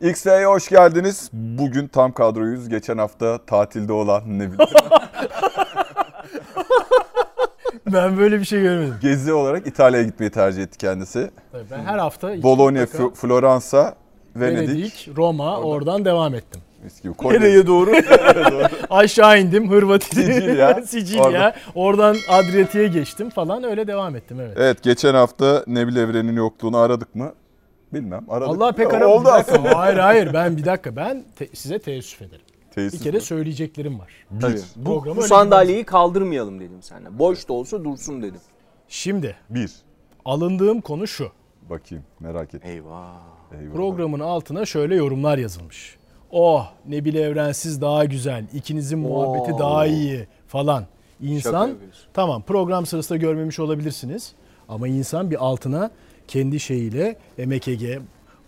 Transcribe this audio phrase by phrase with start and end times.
[0.00, 1.30] XF'ye hoş geldiniz.
[1.32, 2.68] Bugün tam kadroyuz.
[2.68, 4.58] Geçen hafta tatilde olan ne bileyim.
[7.92, 8.94] Ben böyle bir şey görmedim.
[9.02, 11.30] Gezi olarak İtalya'ya gitmeyi tercih etti kendisi.
[11.52, 13.94] Tabii Ben her hafta iki Bologna, mutlaka F- Floransa,
[14.36, 14.68] Venedik.
[14.68, 16.60] Venedik, Roma, oradan devam ettim.
[16.84, 17.14] Mis gibi.
[17.14, 17.38] Konya.
[17.40, 17.90] Nereye doğru?
[18.90, 20.82] Aşağı indim Hırvatistan, Sicilya.
[20.86, 21.22] Sicilya.
[21.24, 21.54] Orada.
[21.74, 24.56] Oradan Adriyatik'e geçtim falan öyle devam ettim evet.
[24.60, 27.32] Evet geçen hafta Nebil Evren'in yokluğunu aradık mı?
[27.92, 28.24] Bilmem.
[28.28, 28.48] Aradık.
[28.56, 29.78] Allah pek Ya, ara Oldu aslında.
[29.78, 32.44] Hayır hayır ben bir dakika ben te- size teessüf ederim.
[32.70, 33.22] Teessüf Bir kere mü?
[33.22, 34.12] söyleyeceklerim var.
[34.30, 34.40] Bir.
[34.40, 34.60] Tabii.
[34.76, 37.18] Bu, bu sandalyeyi kaldırmayalım dedim seninle.
[37.18, 38.40] Boş da olsa dursun dedim.
[38.88, 39.72] Şimdi Bir.
[40.24, 41.28] alındığım konu şu.
[41.70, 42.60] Bakayım merak ettim.
[42.64, 43.12] Eyvah.
[43.52, 43.74] Eyvallah.
[43.74, 45.96] Programın altına şöyle yorumlar yazılmış.
[46.30, 49.58] Oh Nebil Evrensiz daha güzel, ikinizin muhabbeti Oo.
[49.58, 50.84] daha iyi falan.
[51.20, 52.04] İnsan yapıyorsun.
[52.14, 54.32] tamam program sırasında görmemiş olabilirsiniz
[54.68, 55.90] ama insan bir altına
[56.28, 57.98] kendi şeyiyle MKG,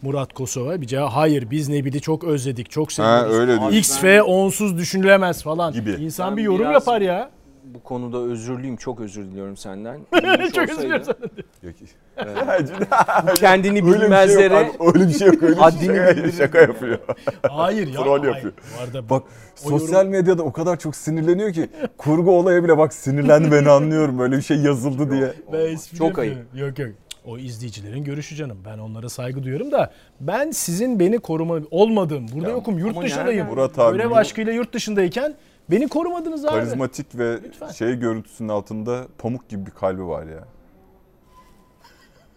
[0.02, 3.34] Murat Kosova bir cevap hayır biz Nebil'i çok özledik, çok Ha, seviyoruz.
[3.36, 3.72] öyle diyor.
[3.72, 5.72] XF onsuz düşünülemez falan.
[5.72, 5.90] Gibi.
[5.90, 7.30] İnsan Ben bir yorum biraz- yapar ya.
[7.74, 8.76] Bu konuda özürlüyüm.
[8.76, 10.00] Çok özür diliyorum senden.
[10.12, 11.16] Bilmiş çok olsaydı, özür dilerim.
[11.62, 13.36] Yok.
[13.36, 14.02] Kendini Öyle bir şey yok.
[14.02, 15.42] bilmezlere Öyle bir şey yok.
[15.42, 16.30] Öyle bir Haddini şaka, bildirin.
[16.30, 16.98] şaka yapıyor.
[17.50, 18.02] Hayır ya.
[18.02, 18.34] Troll hayır.
[18.34, 18.52] yapıyor.
[18.78, 19.22] Bu arada Bak
[19.54, 21.68] sosyal medyada o kadar çok sinirleniyor ki
[21.98, 25.32] kurgu olaya bile bak sinirlendi ben anlıyorum böyle bir şey yazıldı diye.
[25.52, 26.42] Ben espri Çok yapıyorum.
[26.54, 26.90] Yok yok.
[27.28, 28.58] O izleyicilerin görüşü canım.
[28.64, 33.46] Ben onlara saygı duyuyorum da ben sizin beni koruma olmadığım, burada Ya, yokum, yurt dışındayım.
[33.46, 35.34] Murat abi Görev aşkıyla yurt dışındayken
[35.70, 36.52] beni korumadınız abi.
[36.52, 37.68] Karizmatik ve Lütfen.
[37.68, 40.44] şey görüntüsünün altında pamuk gibi bir kalbi var ya.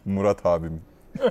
[0.05, 0.81] Murat abim.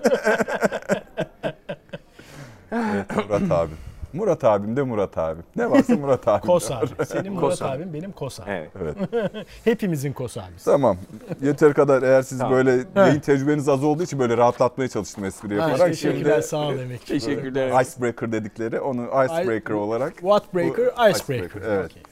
[2.73, 3.77] evet Murat abim.
[4.13, 5.43] Murat abim de Murat abim.
[5.57, 6.47] Ne varsa Murat abim.
[6.47, 6.87] Kos abi.
[7.07, 7.69] Senin Murat Kos abi.
[7.83, 8.51] abin benim Kos abi.
[8.51, 8.71] Evet.
[9.13, 9.47] Evet.
[9.65, 10.65] Hepimizin Kos abisi.
[10.65, 10.97] Tamam.
[11.43, 12.55] Yeter kadar eğer siz Tamam.
[12.55, 15.89] böyle yayın tecrübeniz az olduğu için böyle rahatlatmaya çalıştım espri Ha, yaparak.
[15.89, 17.07] teşekkürler Şimdi sağ ol demek.
[17.07, 17.83] Teşekkürler.
[17.83, 20.13] icebreaker dedikleri onu icebreaker olarak.
[20.15, 20.87] What breaker?
[20.87, 21.45] Bu- Icebreaker.
[21.47, 21.91] icebreaker, evet.
[21.91, 22.03] Okey.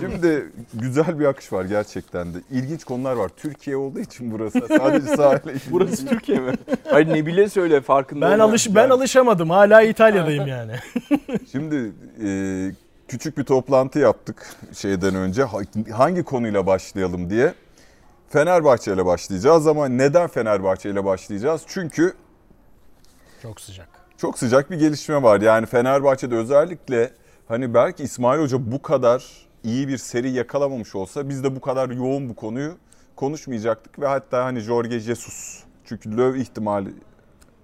[0.00, 2.38] Şimdi güzel bir akış var gerçekten de.
[2.50, 3.28] İlginç konular var.
[3.36, 5.54] Türkiye olduğu için burası sadece sahile.
[5.70, 6.52] Burası Türkiye mi?
[6.90, 9.50] Hayır ne bile söyle farkında Ben alış ben alışamadım.
[9.50, 10.76] Hala İtalya'dayım yani.
[11.52, 11.92] Şimdi
[12.24, 12.28] e,
[13.08, 15.42] küçük bir toplantı yaptık şeyden önce.
[15.44, 15.58] Ha-
[15.92, 17.54] Hangi konuyla başlayalım diye.
[18.28, 21.62] Fenerbahçe ile başlayacağız ama neden Fenerbahçe ile başlayacağız?
[21.66, 22.14] Çünkü
[23.42, 23.88] Çok sıcak.
[24.16, 25.40] çok sıcak bir gelişme var.
[25.40, 27.10] Yani Fenerbahçe'de özellikle
[27.48, 29.24] hani belki İsmail Hoca bu kadar
[29.64, 32.76] iyi bir seri yakalamamış olsa biz de bu kadar yoğun bu konuyu
[33.16, 36.94] konuşmayacaktık ve hatta hani Jorge Jesus çünkü Löw ihtimali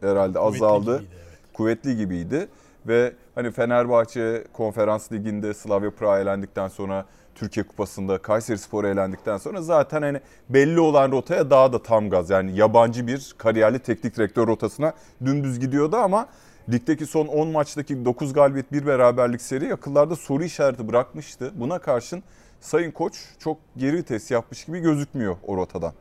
[0.00, 0.84] herhalde azaldı.
[0.84, 1.53] Kuvvetli gibiydi, evet.
[1.53, 2.48] Kuvvetli gibiydi
[2.86, 7.04] ve hani Fenerbahçe Konferans Ligi'nde Slavia Prag'a elendikten sonra
[7.34, 12.30] Türkiye Kupası'nda Kayseri Spor'a elendikten sonra zaten hani belli olan rotaya daha da tam gaz
[12.30, 14.92] yani yabancı bir kariyerli teknik direktör rotasına
[15.25, 16.26] dümdüz gidiyordu ama
[16.73, 21.53] ligdeki son 10 maçtaki 9 galibiyet bir beraberlik seri akıllarda soru işareti bırakmıştı.
[21.55, 22.23] Buna karşın
[22.61, 25.93] Sayın Koç çok geri vites yapmış gibi gözükmüyor o rotadan.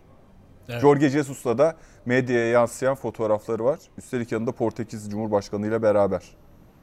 [0.70, 0.82] Evet.
[0.82, 1.76] Jorge Jesus'la da
[2.06, 3.80] medyaya yansıyan fotoğrafları var.
[3.98, 6.24] Üstelik yanında Portekiz Cumhurbaşkanı ile beraber.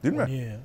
[0.03, 0.25] Değil mi?
[0.27, 0.59] Niye ya?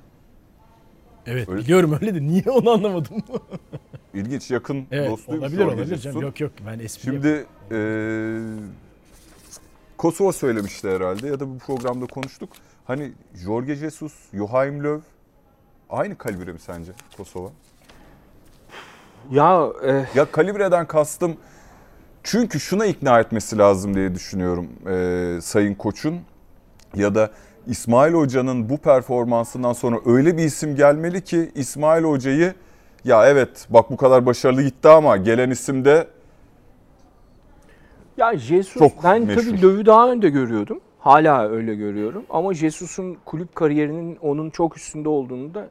[1.25, 3.15] Evet Öyle- biliyorum öyle de niye onu anlamadım.
[4.13, 6.21] İlginç, yakın evet dostuymuş olabilir Jorge olabilir Jesus'un.
[6.21, 7.01] Yok yok ben espri.
[7.01, 8.39] Şimdi eee
[9.97, 12.49] Kosova söylemişti herhalde ya da bu programda konuştuk.
[12.91, 15.01] Hani Jorge Jesus, Joachim Löw
[15.89, 17.49] aynı kalibre mi sence Kosova?
[19.31, 21.37] Ya e, Ya kalibreden kastım
[22.23, 26.19] çünkü şuna ikna etmesi lazım diye düşünüyorum eee, Sayın Koç'un
[26.95, 27.31] ya da
[27.67, 32.53] İsmail Hoca'nın bu performansından sonra öyle bir isim gelmeli ki İsmail Hoca'yı
[33.05, 36.07] ya evet bak bu kadar başarılı gitti ama gelen isim de
[38.17, 39.41] ya Jesus Çok ben meşhur.
[39.41, 40.79] tabii Löw'ü daha önde görüyordum.
[41.05, 42.23] Hala öyle görüyorum.
[42.29, 45.67] Ama Jesus'un kulüp kariyerinin onun çok üstünde olduğunu da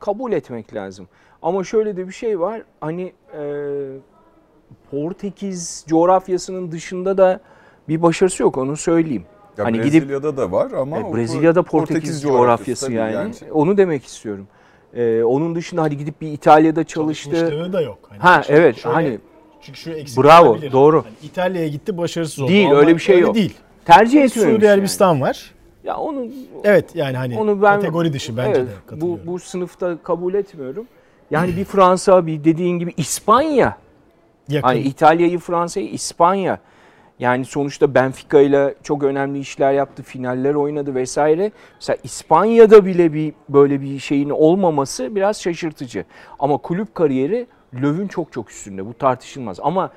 [0.00, 1.08] kabul etmek lazım.
[1.42, 2.62] Ama şöyle de bir şey var.
[2.80, 3.42] Hani e,
[4.90, 7.40] Portekiz coğrafyasının dışında da
[7.88, 9.24] bir başarısı yok onu söyleyeyim.
[9.58, 13.32] ya Hani gidip- Brezilya'da da var ama E, Brezilya'da Portekiz, coğrafyası tabii yani.
[13.52, 14.46] Onu demek istiyorum.
[14.94, 17.30] E, onun dışında hani gidip bir İtalya'da çalıştı.
[17.30, 17.98] Çalışmışlığı da yok.
[18.08, 19.18] Hani Ha evet şöyle- hani
[19.60, 20.72] Çünkü şu eksik Bravo, olabilir.
[20.72, 21.04] doğru.
[21.04, 22.48] Hani İtalya'ya gitti başarısız oldu.
[22.50, 23.34] Değil, Almanya- öyle bir şey yok.
[23.34, 23.54] değil.
[23.84, 24.52] Tercih etmemiş.
[24.52, 24.74] Suudi yani.
[24.74, 25.54] Arabistan var.
[25.84, 26.26] Ya onu
[26.64, 30.86] Evet yani hani onu ben kategori dışı bence evet, de bu bu sınıfta kabul etmiyorum.
[31.30, 33.76] Yani bir Fransa, bir dediğin gibi İspanya.
[34.48, 34.68] Yakın.
[34.68, 36.58] Hani İtalya'yı, Fransa'yı, İspanya.
[37.18, 41.52] Yani sonuçta Benfica ile çok önemli işler yaptı, finaller oynadı vesaire.
[41.74, 46.04] Mesela İspanya'da bile bir böyle bir şeyin olmaması biraz şaşırtıcı.
[46.38, 48.86] Ama kulüp kariyeri Löw'ün çok çok üstünde.
[48.86, 49.58] Bu tartışılmaz.
[49.62, 49.90] Ama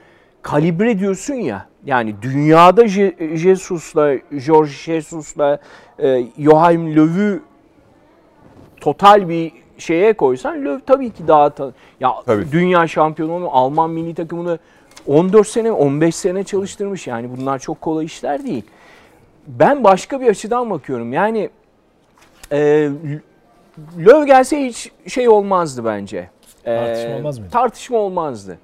[0.50, 1.66] kalibre diyorsun ya.
[1.86, 5.60] Yani dünyada Je- Jesus'la, Jorge Jesus'la,
[6.00, 7.42] e, Joachim Löw'ü
[8.82, 12.52] total bir şeye koysan Löw tabii ki daha ta- ya Tabii.
[12.52, 14.60] dünya şampiyonu Alman milli takımını
[15.08, 17.08] 14 sene 15 sene çalıştırmış.
[17.08, 18.64] Yani bunlar çok kolay işler değil.
[19.48, 21.14] Ben başka bir açıdan bakıyorum.
[21.14, 21.50] Yani
[22.52, 22.90] e,
[23.98, 26.30] Löw gelse hiç şey olmazdı bence.
[26.66, 27.52] E, Tartışma olmaz mıydı?
[27.52, 28.58] Tartışma olmazdı.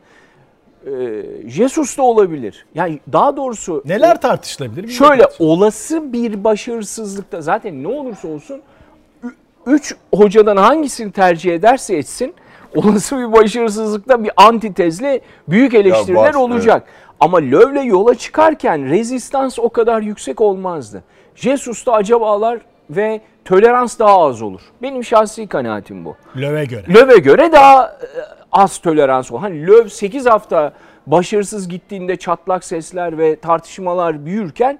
[0.85, 2.65] E, Jesus da olabilir.
[2.75, 4.87] Yani daha doğrusu Neler tartışılabilir?
[4.87, 8.61] Şöyle olası bir başarısızlıkta zaten ne olursa olsun
[9.65, 12.33] 3 hocadan hangisini tercih ederse etsin
[12.75, 16.83] olası bir başarısızlıkta bir antitezle büyük eleştiriler var, olacak.
[17.19, 21.03] Ama Löv'le yola çıkarken rezistans o kadar yüksek olmazdı.
[21.35, 24.61] Jesus'ta acabalar ve tolerans daha az olur.
[24.81, 26.15] Benim şahsi kanaatim bu.
[26.35, 26.93] Löw'e göre.
[26.93, 29.39] Löv'e göre daha e, az tolerans var.
[29.39, 30.73] Hani Löw 8 hafta
[31.07, 34.79] başarısız gittiğinde çatlak sesler ve tartışmalar büyürken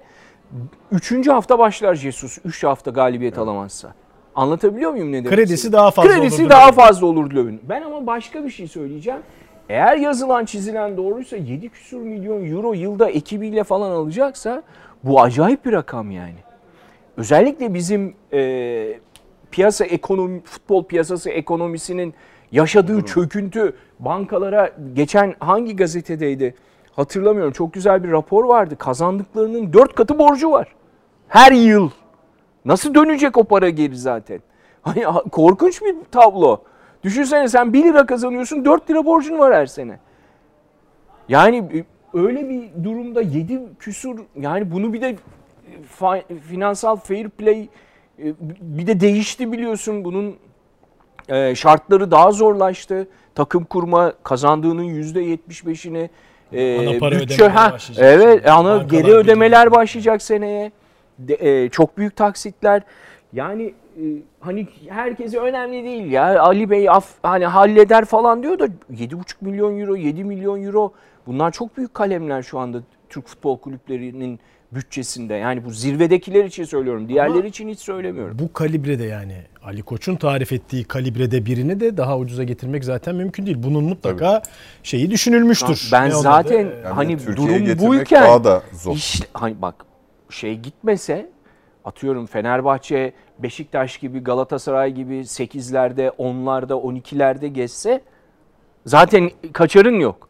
[0.90, 1.28] 3.
[1.28, 3.94] hafta başlar Jesus 3 hafta galibiyet alamazsa.
[4.34, 5.30] Anlatabiliyor muyum ne demek?
[5.38, 7.60] Kredisi daha fazla Kredisi olurdu daha fazla olur Löw'ün.
[7.68, 9.20] Ben ama başka bir şey söyleyeceğim.
[9.68, 14.62] Eğer yazılan çizilen doğruysa 7 küsur milyon euro yılda ekibiyle falan alacaksa
[15.04, 16.34] bu acayip bir rakam yani.
[17.16, 18.98] Özellikle bizim e,
[19.50, 22.14] piyasa ekonomi futbol piyasası ekonomisinin
[22.52, 26.54] yaşadığı çöküntü bankalara geçen hangi gazetedeydi
[26.96, 27.52] hatırlamıyorum.
[27.52, 28.76] Çok güzel bir rapor vardı.
[28.78, 30.68] Kazandıklarının 4 katı borcu var.
[31.28, 31.90] Her yıl.
[32.64, 34.40] Nasıl dönecek o para geri zaten?
[34.82, 36.62] Hani ha- korkunç bir tablo.
[37.04, 39.98] Düşünsene sen 1 lira kazanıyorsun 4 lira borcun var her sene.
[41.28, 41.84] Yani e,
[42.18, 45.16] öyle bir durumda 7 küsur yani bunu bir de
[46.00, 47.68] fa- finansal fair play
[48.18, 48.24] e,
[48.60, 50.36] bir de değişti biliyorsun bunun
[51.28, 53.08] e, şartları daha zorlaştı.
[53.34, 56.08] Takım kurma kazandığının %75'ini
[56.52, 60.72] e, Ana para bütçe ha evet ana Bankalar geri ödemeler başlayacak seneye.
[61.18, 62.82] De- e, çok büyük taksitler.
[63.32, 64.04] Yani e,
[64.40, 66.42] hani herkese önemli değil ya.
[66.42, 70.92] Ali Bey af, hani halleder falan diyor da 7,5 milyon euro, 7 milyon euro
[71.26, 72.78] bunlar çok büyük kalemler şu anda
[73.08, 74.40] Türk futbol kulüplerinin
[74.74, 75.34] bütçesinde.
[75.34, 77.08] Yani bu zirvedekiler için söylüyorum.
[77.08, 78.38] Diğerleri Ama- için hiç söylemiyorum.
[78.38, 83.46] Bu kalibrede yani Ali Koç'un tarif ettiği kalibrede birini de daha ucuza getirmek zaten mümkün
[83.46, 83.56] değil.
[83.60, 84.42] Bunun mutlaka
[84.82, 85.88] şeyi düşünülmüştür.
[85.92, 86.58] Ben Ne zaten?
[86.58, 88.94] Yani hani Türkiye'ye durum buyken daha da zor.
[88.96, 89.74] işte hani bak
[90.30, 91.30] şey gitmese
[91.84, 98.00] atıyorum Fenerbahçe, Beşiktaş gibi, Galatasaray gibi 8'lerde, 10'larda, 12'lerde geçse
[98.86, 100.28] zaten kaçarın yok.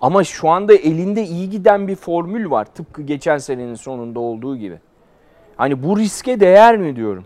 [0.00, 2.64] Ama şu anda elinde iyi giden bir formül var.
[2.64, 4.78] Tıpkı geçen senenin sonunda olduğu gibi.
[5.56, 7.24] Hani bu riske değer mi diyorum.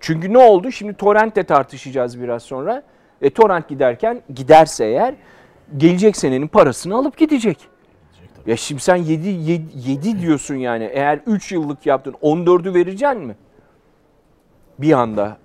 [0.00, 0.72] Çünkü ne oldu?
[0.72, 2.82] Şimdi Torrent'te tartışacağız biraz sonra.
[3.22, 5.14] E, Torrent giderken giderse eğer
[5.76, 7.58] gelecek senenin parasını alıp gidecek.
[8.46, 10.84] Ya şimdi sen 7, 7, 7 diyorsun yani.
[10.84, 13.36] Eğer 3 yıllık yaptın 14'ü vereceksin mi?
[14.78, 15.36] Bir anda.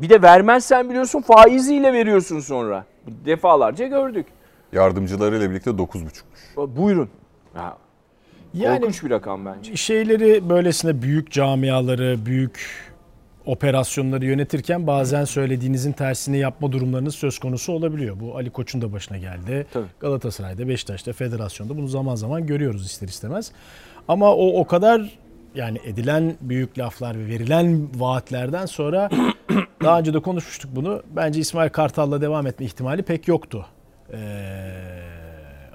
[0.00, 2.84] Bir de vermezsen biliyorsun faiziyle veriyorsun sonra.
[3.06, 4.26] Defalarca gördük.
[4.72, 6.76] Yardımcılarıyla birlikte 9,5'muş.
[6.76, 7.08] Buyurun.
[7.56, 7.76] Ya,
[8.54, 9.76] Yani korkunç bir rakam bence.
[9.76, 12.86] şeyleri böylesine büyük camiaları, büyük
[13.46, 18.20] operasyonları yönetirken bazen söylediğinizin tersini yapma durumlarınız söz konusu olabiliyor.
[18.20, 19.66] Bu Ali Koç'un da başına geldi.
[19.72, 19.86] Tabii.
[20.00, 23.52] Galatasaray'da, Beşiktaş'ta, Federasyon'da bunu zaman zaman görüyoruz ister istemez.
[24.08, 25.18] Ama o o kadar
[25.54, 29.10] yani edilen büyük laflar ve verilen vaatlerden sonra
[29.82, 31.02] daha önce de konuşmuştuk bunu.
[31.16, 33.66] Bence İsmail Kartal'la devam etme ihtimali pek yoktu.
[34.12, 34.16] Ee,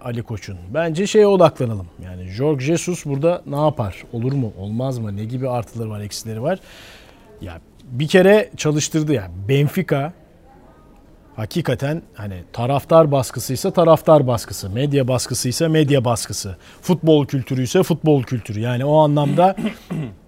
[0.03, 0.57] Ali Koç'un.
[0.73, 1.87] Bence şeye odaklanalım.
[2.05, 4.03] Yani Jorge Jesus burada ne yapar?
[4.13, 4.53] Olur mu?
[4.59, 5.17] Olmaz mı?
[5.17, 6.59] Ne gibi artıları var, eksileri var?
[7.41, 9.31] Ya bir kere çalıştırdı ya.
[9.49, 10.13] Benfica
[11.35, 18.59] hakikaten hani taraftar baskısıysa taraftar baskısı, medya baskısıysa medya baskısı, futbol kültürüyse futbol kültürü.
[18.59, 19.55] Yani o anlamda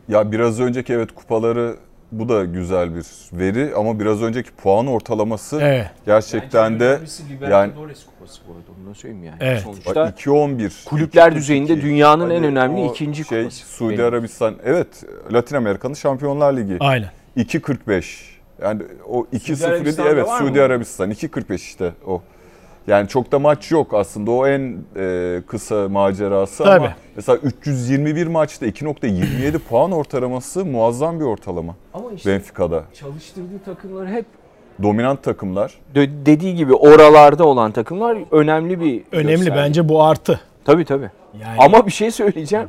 [0.09, 1.75] Ya biraz önceki evet kupaları
[2.19, 6.99] bu da güzel bir veri ama biraz önceki puan ortalaması evet, gerçekten de
[7.49, 9.37] yani- kupası bu arada onu da söyleyeyim yani.
[9.39, 9.61] Evet.
[9.61, 10.85] Sonuçta bak 2-11.
[10.85, 11.35] kulüpler 2-42.
[11.35, 13.65] düzeyinde dünyanın en Hadi önemli ikinci şey, kupası.
[13.65, 14.05] Suudi Benim.
[14.05, 14.87] Arabistan evet
[15.33, 16.77] Latin Amerika'nın Şampiyonlar Ligi.
[16.79, 17.09] aynen.
[17.37, 18.33] 2.45.
[18.61, 20.27] Yani o 2-0 idi Arabistan'da evet?
[20.29, 22.21] Suudi Arabistan 2.45 işte o.
[22.87, 26.85] Yani çok da maç yok aslında o en e, kısa macerası Tabii.
[26.85, 32.83] ama mesela 321 maçta 2.27 puan ortalaması muazzam bir ortalama Ama işte Benfica'da.
[32.93, 34.25] çalıştırdığı takımlar hep
[34.83, 35.73] Dominant takımlar.
[35.95, 39.55] de- dediği gibi oralarda olan takımlar önemli bir Önemli gösterge.
[39.55, 40.39] bence bu artı.
[40.65, 41.09] Tabii tabii.
[41.41, 42.67] Yani Ama bir şey söyleyeceğim.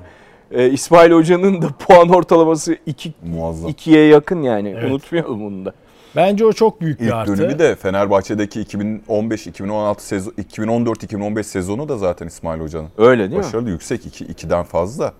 [0.50, 3.70] Ee, İsmail Hoca'nın da puan ortalaması 2 Muazzam.
[3.70, 4.74] 2'ye yakın yani.
[4.78, 4.90] Evet.
[4.90, 5.72] Unutmayalım bunu da.
[6.16, 7.38] Bence o çok büyük bir İlk artı.
[7.38, 12.88] dönemi de Fenerbahçe'deki 2015-2016 sezon 2014-2015 sezonu da zaten İsmail Hoca'nın.
[12.98, 13.44] Öyle değil mi?
[13.44, 15.12] Başarılı yüksek 2 2'den fazla.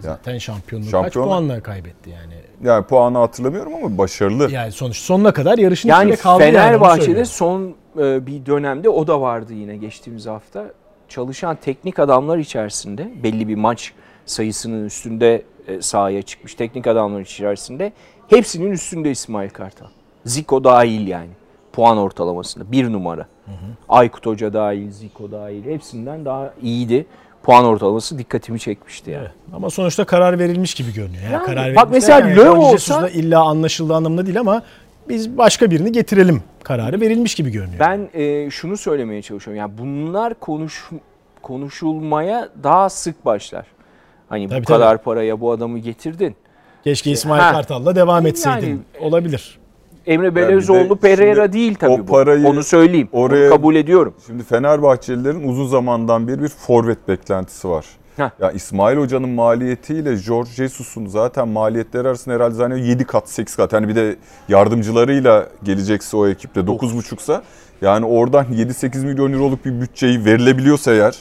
[0.00, 2.34] Zaten şampiyonluğu kaç Şampiyonluk- puanla kaybetti yani.
[2.64, 4.50] Yani puanı hatırlamıyorum ama başarılı.
[4.50, 7.74] Yani sonuç sonuna kadar yarışın Yani içinde kaldı yani, Fenerbahçe'de söylüyorum.
[7.96, 10.64] son e, bir dönemde o da vardı yine geçtiğimiz hafta.
[11.08, 13.92] Çalışan teknik adamlar içerisinde belli bir maç
[14.26, 17.92] sayısının üstünde e, sahaya çıkmış teknik adamlar içerisinde
[18.28, 19.86] hepsinin üstünde İsmail Kartal.
[20.28, 21.28] Zico dahil yani
[21.72, 23.26] puan ortalamasında bir numara.
[23.88, 27.06] Aykut Hoca dahil, Zico dahil hepsinden daha iyiydi.
[27.42, 29.22] Puan ortalaması dikkatimi çekmişti yani.
[29.22, 29.32] Evet.
[29.52, 31.22] Ama sonuçta karar verilmiş gibi görünüyor.
[31.24, 34.62] Yani Yani karar bak mesela derken Löw olsa- illa anlaşıldığı anlamında değil ama
[35.08, 37.80] biz başka birini getirelim kararı verilmiş gibi görünüyor.
[37.80, 39.58] Ben e, şunu söylemeye çalışıyorum.
[39.60, 40.90] Yani bunlar konuş
[41.42, 43.66] konuşulmaya daha sık başlar.
[44.28, 44.78] Hani Tabii, bu tabii.
[44.78, 46.36] kadar paraya bu adamı getirdin.
[46.84, 47.52] Keşke İsmail Ha.
[47.52, 48.66] Kartal'la devam etseydin.
[48.68, 49.58] Yani- Olabilir.
[50.08, 52.06] Emre bir de Belezoğlu Pereira şimdi değil tabii o bu.
[52.06, 53.08] parayı Onu söyleyeyim.
[53.12, 54.14] oraya- Onu kabul ediyorum.
[54.26, 57.84] Şimdi Fenerbahçelilerin uzun zamandan beri bir forvet beklentisi var.
[58.16, 58.30] Heh.
[58.40, 63.72] Ya İsmail Hoca'nın maliyetiyle George Jesus'un zaten maliyetleri arasında herhalde zannediyorum 7 kat 8 kat.
[63.72, 64.16] Yani bir de
[64.48, 67.42] yardımcılarıyla gelecekse o ekiple 9,5'sa
[67.82, 71.16] yani oradan 7-8 milyon euroluk bir bütçeyi verilebiliyorsa eğer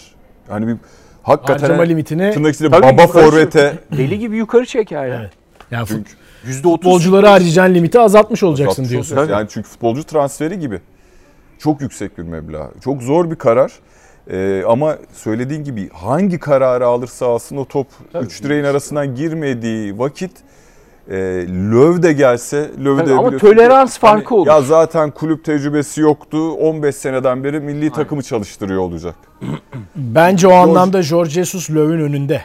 [0.50, 0.76] hani bir
[1.24, 5.16] hakikaten Harcama limitini tırnak içinde baba yukarı forvete Deli gibi yukarı çeker ya.
[5.20, 5.32] Evet.
[5.72, 6.12] yani fut- çünkü
[6.46, 6.76] Yüzde otuz.
[6.84, 9.18] futbolcuları harcayacağın limiti azaltmış olacaksın Uzatmış diyorsun.
[9.18, 9.38] olacak.
[9.40, 10.82] Yani çünkü futbolcu transferi gibi.
[11.60, 12.72] Çok yüksek bir meblağ.
[12.84, 13.72] Çok zor bir karar.
[14.32, 18.26] Ee, ama söylediğin gibi hangi kararı alırsa alsın o top Tabii.
[18.26, 20.32] üç direğin arasından girmediği vakit
[21.10, 21.16] e,
[21.72, 24.48] Löw de gelse Löw Tabii de ama tolerans ki, farkı olur.
[24.48, 26.52] Ya zaten kulüp tecrübesi yoktu.
[26.52, 29.16] 15 seneden beri milli takımı çalıştırıyor olacak.
[29.96, 32.42] Bence o anlamda Jorge Jesus Löw'ün önünde.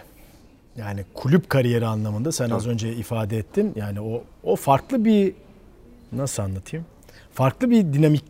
[0.76, 3.72] Yani kulüp kariyeri anlamında sen az önce ifade ettin.
[3.76, 5.34] Yani o o farklı bir
[6.12, 6.86] nasıl anlatayım?
[7.32, 8.24] Farklı bir dinamik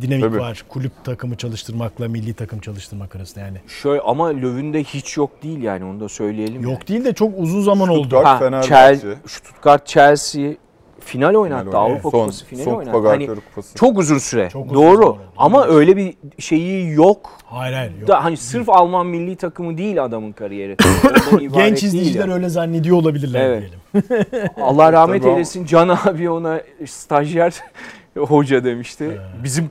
[0.00, 0.38] dinamik Tabii.
[0.38, 3.58] var kulüp takımı çalıştırmakla milli takım çalıştırmak arasında yani.
[3.66, 6.62] Şöyle ama Löw'ün hiç yok değil yani onu da söyleyelim.
[6.62, 8.00] Yok değil de çok uzun zaman oldu.
[8.00, 8.74] Stuttgart, Ha, Fenerbahçe.
[8.74, 10.52] Chel- Stuttgart, Chelsea
[11.04, 11.70] final oynattı.
[11.70, 11.94] Final oynadı.
[11.94, 12.92] Avrupa Son- Kupası finali son oynattı.
[12.98, 13.74] Kupa Hani Kupası.
[13.78, 14.48] çok uzun süre.
[14.52, 15.06] Çok uzun Doğru.
[15.06, 15.18] oldu.
[15.36, 15.74] Ama Evet.
[15.74, 17.30] öyle bir şeyi yok.
[17.44, 17.92] Hayır hayır.
[18.00, 18.08] Yok.
[18.08, 20.76] Da hani sırf Alman milli takımı değil adamın kariyeri.
[21.40, 22.34] Genç değil izleyiciler yani.
[22.34, 23.62] öyle zannediyor olabilirler Evet.
[23.94, 24.50] diyelim.
[24.62, 25.66] Allah rahmet eylesin.
[25.66, 27.54] Can abi ona stajyer
[28.18, 29.20] hoca demişti.
[29.44, 29.70] Bizim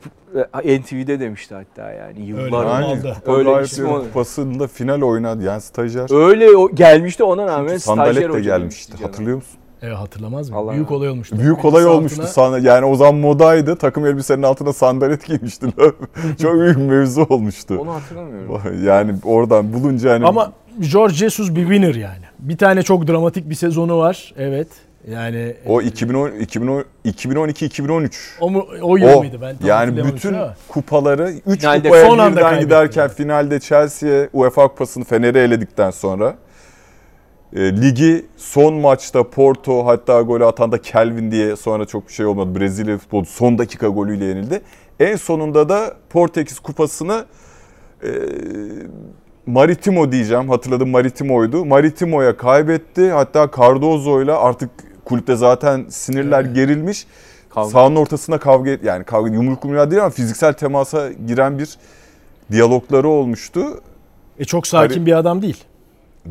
[0.63, 2.65] e, NTV'de demişti hatta yani yıllar.
[2.81, 4.03] Yani Öyle oldu.
[4.03, 5.43] Kupası'nda final oynadı.
[5.43, 6.27] Yani stajyer.
[6.27, 9.03] Öyle o gelmişti ona rağmen stajyer Sandalet de hoca gelmişti.
[9.03, 9.58] Hatırlıyor musun?
[9.81, 10.57] Evet hatırlamaz mı?
[10.57, 11.39] Allah Büyük olay olmuştu.
[11.39, 12.21] Büyük olay Elbise olmuştu.
[12.21, 13.75] altına- Sana, yani o zaman modaydı.
[13.75, 15.67] Takım elbisenin altına sandalet giymişti.
[16.41, 17.77] Çok büyük mevzu olmuştu.
[17.81, 18.83] Onu hatırlamıyorum.
[18.85, 20.51] Yani oradan bulunca hani Ama
[20.91, 22.23] George Jesus bir winner yani.
[22.39, 24.33] Bir tane çok dramatik bir sezonu var.
[24.37, 24.67] Evet.
[25.11, 30.05] Yani o 2010 2010 2012 2013 o mu o yıl o mıydı ben tam yani
[30.05, 30.55] bütün ama.
[30.67, 36.35] kupaları 3 Finalde kupaya son birden giderken finalde Chelsea'ye UEFA Kupası'nı Fener'i eledikten sonra
[37.53, 42.25] e, ligi son maçta Porto hatta golü atan da Kelvin diye sonra çok bir şey
[42.25, 42.59] olmadı.
[42.59, 44.61] Brezilya futbolu son dakika golüyle yenildi.
[44.99, 47.25] En sonunda da Portekiz Kupası'nı
[48.03, 48.09] e,
[49.45, 50.49] Maritimo diyeceğim.
[50.49, 51.65] Hatırladım Maritimo'ydu.
[51.65, 53.11] Maritimo'ya kaybetti.
[53.11, 54.69] Hatta Cardozo'yla artık
[55.05, 56.55] kulüpte zaten sinirler Evet.
[56.55, 57.07] gerilmiş.
[57.49, 57.69] Kavga.
[57.69, 61.69] Sahanın ortasına kavga et- yani kavga yumruk yumruğa değil ama fiziksel temasa giren bir
[62.51, 63.61] diyalogları olmuştu.
[64.39, 65.63] E çok sakin Hani- bir adam değil.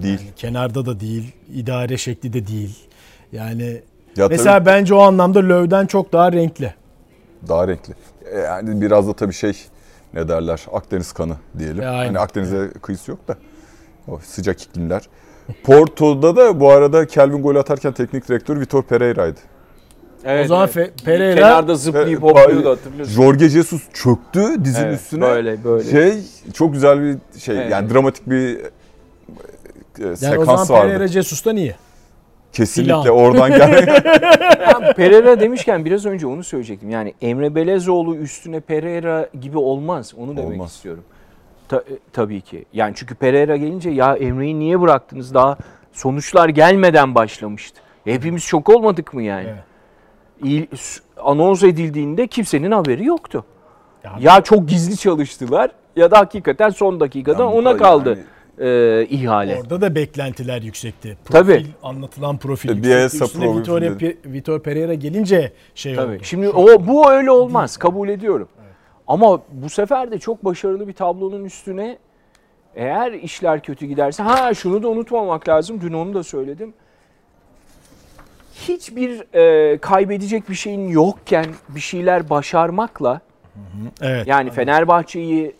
[0.02, 0.20] Değil.
[0.36, 2.78] Kenarda da değil, idare şekli de değil.
[3.32, 3.82] Yani
[4.16, 6.74] Ya mesela bence o anlamda Löw'den çok daha renkli.
[7.40, 7.94] tabii daha renkli.
[8.32, 9.56] E, Yani biraz da tabii şey
[10.14, 11.82] ne derler Akdeniz kanı diyelim.
[11.82, 12.06] E, aynen.
[12.06, 13.36] hani Akdeniz'e kıyısı yok da
[14.08, 15.02] o sıcak iklimler.
[15.64, 19.40] Porto'da da bu arada Kelvin gol atarken teknik direktör Vitor Pereira'ydı.
[20.24, 20.90] Evet, o zaman evet.
[21.00, 23.14] Fe- Pereira Kenarda zıplayıp hopluyordu hatırlıyorsun.
[23.14, 25.20] Jorge Jesus çöktü dizin Evet, üstüne.
[25.20, 25.90] Böyle böyle.
[25.90, 26.22] Şey
[26.54, 27.70] çok güzel bir şey Evet.
[27.70, 28.58] yani dramatik bir
[30.00, 30.88] e, yani o sekans zaman vardı.
[30.92, 31.74] Pereira Jesus'tan iyi.
[32.52, 33.16] Kesinlikle Silah.
[33.16, 33.86] oradan gelen
[34.60, 36.90] Ya Pereira demişken biraz önce onu söyleyecektim.
[36.90, 40.14] Yani Emre Belezoğlu üstüne Pereira gibi olmaz.
[40.18, 40.70] Onu demek Olmaz.
[40.72, 41.04] istiyorum.
[41.68, 42.64] Ta- e, tabii ki.
[42.72, 45.34] Yani çünkü Pereira gelince ya Emre'yi niye bıraktınız?
[45.34, 45.56] Daha
[45.92, 47.80] sonuçlar gelmeden başlamıştı.
[48.04, 49.46] Hepimiz şok olmadık mı yani?
[49.48, 51.00] Evet.
[51.22, 53.44] Anons edildiğinde kimsenin haberi yoktu.
[54.04, 58.20] Ya, Ya çok gizli çalıştılar ya da hakikaten son dakikada Yani ona kaldı yani-
[58.60, 59.56] e, ihale.
[59.60, 61.16] Orada da beklentiler yüksekti.
[61.24, 61.66] Profil, Tabii.
[61.82, 62.90] Anlatılan profil E, yüksekti.
[62.96, 63.90] Bielsa Üstüne profili.
[63.94, 66.14] Vitor, Vitor Pereira gelince şey Tabii.
[66.14, 66.24] oldu.
[66.24, 67.76] Şimdi o bu öyle olmaz.
[67.76, 68.48] Kabul ediyorum.
[69.06, 71.98] Ama bu sefer de çok başarılı bir tablonun üstüne
[72.74, 75.80] eğer işler kötü giderse ha şunu da unutmamak lazım.
[75.80, 76.74] Dün onu da söyledim.
[78.54, 83.20] Hiçbir e, kaybedecek bir şeyin yokken bir şeyler başarmakla
[84.00, 84.26] Evet.
[84.26, 85.54] yani Fenerbahçe'yi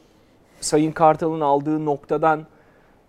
[0.61, 2.47] Sayın Kartal'ın aldığı noktadan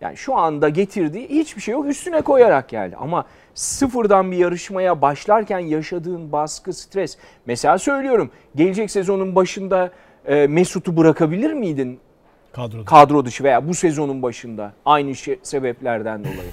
[0.02, 2.96] Yani şu anda getirdiği hiçbir şey yok üstüne koyarak geldi.
[3.00, 7.18] Ama sıfırdan bir yarışmaya başlarken yaşadığın baskı, stres.
[7.46, 9.92] Mesela söylüyorum gelecek sezonun başında
[10.26, 12.00] e, Mesut'u bırakabilir miydin
[12.52, 12.86] Kadroda.
[12.86, 16.52] kadro dışı veya bu sezonun başında aynı şey, sebeplerden dolayı.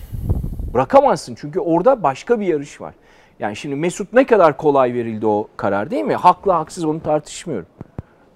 [0.75, 2.95] Bırakamazsın çünkü orada başka bir yarış var.
[3.39, 6.15] Yani şimdi Mesut ne kadar kolay verildi o karar değil mi?
[6.15, 7.67] Haklı haksız onu tartışmıyorum.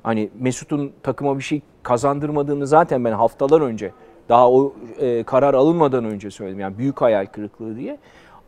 [0.03, 3.93] Hani Mesut'un takıma bir şey kazandırmadığını zaten ben haftalar önce
[4.31, 6.61] daha o e, karar alınmadan önce söyledim.
[6.61, 7.99] Yani büyük hayal kırıklığı diye.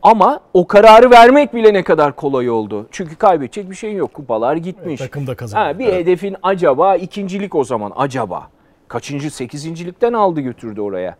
[0.01, 2.87] Ama o kararı vermek bile ne kadar kolay oldu.
[2.91, 4.13] Çünkü kaybedecek bir şey yok.
[4.13, 4.99] Kupalar gitmiş.
[5.01, 5.65] takım da kazandı.
[5.65, 8.47] Ha, bir hedefin acaba ikincilik o zaman acaba.
[8.87, 9.31] Kaçıncı?
[9.31, 11.15] Sekizincilikten aldı götürdü oraya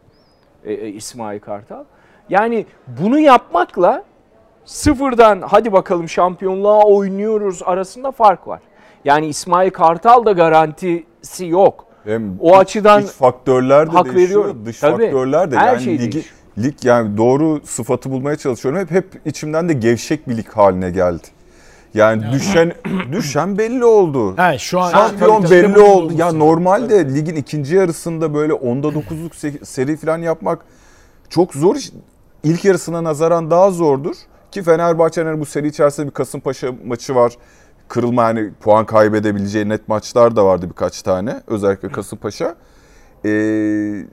[0.65, 1.83] e, e, İsmail Kartal.
[2.29, 4.03] Yani bunu yapmakla
[4.65, 8.61] sıfırdan hadi bakalım şampiyonluğa oynuyoruz arasında fark var.
[9.05, 11.85] Yani İsmail Kartal da garantisi yok.
[12.03, 14.65] Hem O iç- açıdan iç faktörler de hak değişiyor, veriyorum.
[14.65, 15.03] dış Tabii.
[15.03, 16.35] faktörler de Her yani şey ligi değişiyor.
[16.57, 18.79] lig yani doğru sıfatı bulmaya çalışıyorum.
[18.81, 21.27] Hep hep içimden de gevşek bir lig haline geldi.
[21.93, 22.71] Yani düşen
[23.11, 24.37] düşen belli oldu.
[24.37, 26.13] Ha, şu an Şampiyon tabii, belli oldu.
[26.17, 30.59] Ya normalde ligin ikinci yarısında böyle 10'da 9'luk se- seri falan yapmak
[31.29, 31.75] çok zor.
[31.75, 31.91] iş.
[32.43, 34.15] İlk yarısına nazaran daha zordur.
[34.51, 37.33] Ki Fenerbahçe'nin bu seri içerisinde bir Kasımpaşa maçı var.
[37.93, 41.41] Kırılma yani puan kaybedebileceği net maçlar da vardı birkaç tane.
[41.47, 42.55] Özellikle Kasımpaşa.
[43.25, 44.05] Ee,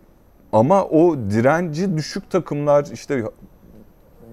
[0.52, 3.24] ama o direnci düşük takımlar işte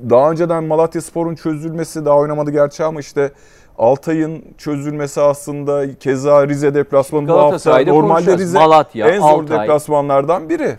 [0.10, 3.32] daha önceden Malatya Spor'un çözülmesi daha oynamadı gerçi ama işte
[3.77, 8.38] Altay'ın çözülmesi aslında keza Rize deplasmanı bu hafta normalde.
[8.38, 9.60] Rize Malatya, en zor Altay.
[9.60, 10.77] deplasmanlardan biri.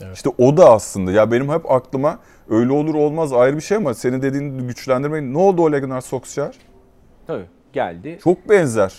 [0.00, 0.16] Evet.
[0.16, 2.18] İşte o da aslında ya benim hep aklıma
[2.50, 6.69] öyle olur olmaz ayrı bir şey ama senin dediğin güçlendirmeyi ne oldu o Legnat Solskjaer?
[7.26, 8.18] Tabii geldi.
[8.24, 8.92] Çok benzer.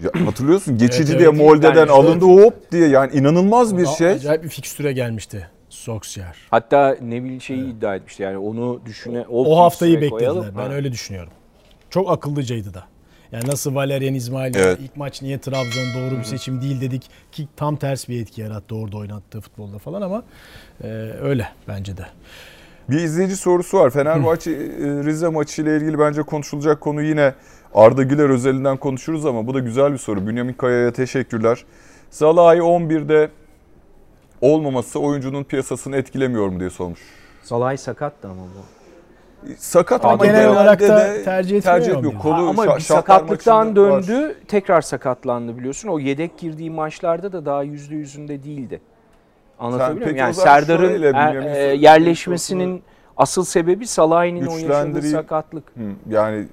[0.00, 1.40] ya hatırlıyorsun geçici Evet, diye evet.
[1.40, 4.08] Molde'den Yani alındı hop diye yani inanılmaz bir şey.
[4.10, 6.36] Acayip bir fikstüre gelmişti Solskjaer.
[6.50, 10.32] Hatta Neville şeyi iddia etmişti yani onu düşüne O haftayı fikstüre beklediler.
[10.34, 10.54] koyalım.
[10.58, 10.72] Ben Ha.
[10.74, 11.32] öyle düşünüyorum.
[11.90, 12.84] Çok akıllıcaydı da.
[13.32, 14.78] Yani nasıl Valerian İsmail Evet.
[14.82, 17.02] ilk maç niye Trabzon doğru bir seçim değil dedik
[17.32, 20.22] ki tam ters bir etki yarattı orada oynattığı futbolda falan ama
[20.84, 20.86] e,
[21.20, 22.06] öyle bence de.
[22.88, 23.90] Bir izleyici sorusu var.
[23.90, 24.56] Fenerbahçe e,
[25.04, 27.34] Rize maçı ile ilgili bence konuşulacak konu yine
[27.74, 30.26] Arda Güler özelinden konuşuruz ama bu da güzel bir soru.
[30.26, 31.64] Bünyamin Kaya'ya teşekkürler.
[32.10, 33.30] Salah'ı 11'de
[34.40, 37.00] olmaması oyuncunun piyasasını etkilemiyor mu diye sormuş.
[37.42, 38.90] Salay sakattı ama bu.
[39.58, 42.14] Sakat Ama genel olarak da de tercih etmiyor tercih etmiyor.
[42.14, 44.06] Ha, Kolu ama bir sakatlıktan maçında var.
[44.08, 45.88] döndü, tekrar sakatlandı biliyorsun.
[45.88, 48.80] O yedek girdiği maçlarda da daha yüzde yüzünde değildi.
[49.60, 50.16] Anlatabiliyor muyum?
[50.16, 52.82] Yani Serdar'ın er- e, sorusunu- yerleşmesinin
[53.16, 55.64] asıl sebebi Salah'ın o yaşadığı sakatlık.
[55.76, 56.46] Hı, Yani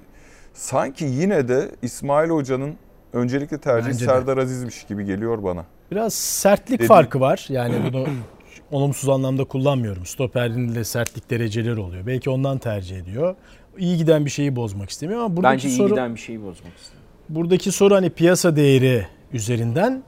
[0.52, 2.74] sanki yine de İsmail Hoca'nın
[3.12, 4.10] öncelikli tercihi Bence de.
[4.10, 5.64] Serdar Aziz'miş gibi geliyor bana.
[5.90, 7.46] Biraz sertlik Dedi- farkı var.
[7.48, 8.06] Yani bunu
[8.70, 10.06] olumsuz anlamda kullanmıyorum.
[10.06, 12.06] Stoperin de sertlik dereceleri oluyor.
[12.06, 13.34] Belki ondan tercih ediyor.
[13.78, 16.76] İyi giden bir şeyi bozmak istemiyor ama buradaki Bence iyi soru giden bir şeyi bozmak
[16.78, 17.00] istedim.
[17.28, 20.02] buradaki soru hani piyasa değeri üzerinden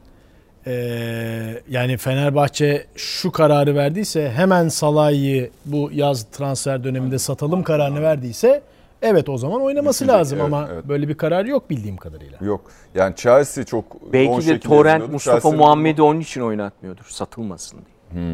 [0.67, 8.63] eee, yani Fenerbahçe şu kararı verdiyse hemen Salah'ı bu yaz transfer döneminde satalım kararını verdiyse
[9.03, 10.85] evet o zaman oynaması Düşecek, lazım evet, ama evet.
[10.89, 12.39] böyle bir karar yok bildiğim kadarıyla.
[12.41, 12.61] Yok.
[12.95, 15.13] Yani Chelsea çok Belki de Torrent.
[15.13, 17.05] Mustafa Chelsea'nin- Muhammed'i onun için oynatmıyordur.
[17.05, 18.25] Satılmasın diye.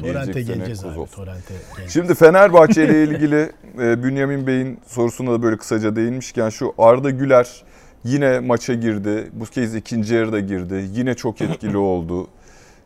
[0.00, 0.94] Torrent'e Gelecek sene geleceğiz abi.
[0.94, 1.92] Torrent'e geleceğiz.
[1.92, 7.62] Şimdi Fenerbahçe ile ilgili e, Bünyamin Bey'in sorusuna da böyle kısaca değinmişken şu Arda Güler
[8.04, 9.30] yine maça girdi.
[9.32, 10.84] Bu kez ikinci yarıda girdi.
[10.92, 12.26] Yine çok etkili oldu.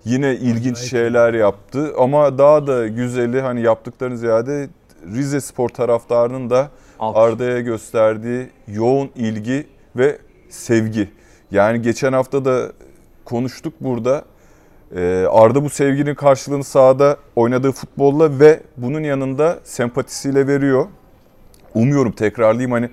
[0.05, 4.69] Yine ilginç şeyler yaptı ama daha da güzeli hani yaptıklarını ziyade
[5.15, 6.71] Rize Spor taraftarının da.
[7.15, 11.11] Arda'ya gösterdiği yoğun ilgi ve sevgi.
[11.51, 12.73] Yani geçen hafta da
[13.25, 14.25] konuştuk burada.
[14.97, 20.87] Ee, Arda bu sevginin karşılığını sahada oynadığı futbolla ve bunun yanında sempatisiyle veriyor.
[21.75, 22.91] Umuyorum tekrarlayayım hani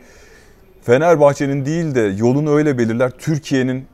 [0.81, 3.11] Fenerbahçe'nin değil de yolunu öyle belirler.
[3.17, 3.85] Türkiye'nin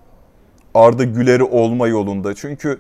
[0.74, 2.36] Arda Güler'i olma yolunda.
[2.36, 2.80] Çünkü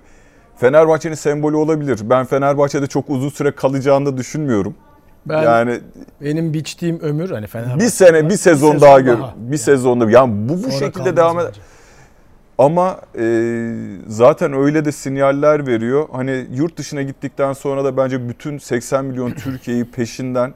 [0.57, 1.99] Fenerbahçe'nin sembolü olabilir.
[2.03, 4.75] Ben Fenerbahçe'de çok uzun süre kalacağını da düşünmüyorum.
[5.25, 5.79] Ben yani
[6.21, 9.17] benim biçtiğim ömür hani Fenerbahçe bir sene, bir sezon sezon daha gör.
[9.17, 9.57] Bir Yani.
[9.57, 10.11] sezonda.
[10.11, 11.59] Yani bu bu sonra şekilde devam eder.
[12.57, 13.73] Ama e,
[14.07, 16.07] zaten öyle de sinyaller veriyor.
[16.11, 20.53] Hani yurt dışına gittikten sonra da bence bütün 80 milyon Türkiye'yi peşinden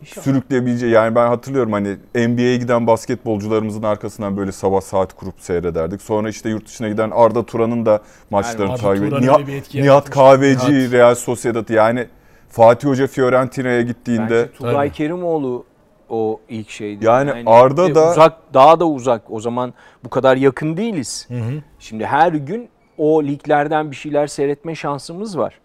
[0.00, 0.24] İnşallah.
[0.24, 0.92] sürükleyebileceği.
[0.92, 6.02] Yani ben hatırlıyorum hani NBA'ye giden basketbolcularımızın arkasından böyle sabah saat kurup seyrederdik.
[6.02, 10.10] Sonra işte yurt dışına giden Arda Turan'ın da maçlarını Arda takip Nihat, Nihat.
[10.10, 10.92] Kahveci, Nihat.
[10.92, 12.06] Real Sociedad yani
[12.48, 14.96] Fatih Hoca Fiorentina'ya gittiğinde Bence Tugay Tabii.
[14.96, 15.64] Kerimoğlu
[16.08, 17.04] o ilk şeydi.
[17.04, 19.22] Yani Arda ve da- uzak daha da uzak.
[19.30, 21.26] O zaman bu kadar yakın değiliz.
[21.28, 21.62] Hı hı.
[21.78, 25.60] Şimdi her gün o liglerden bir şeyler seyretme şansımız var.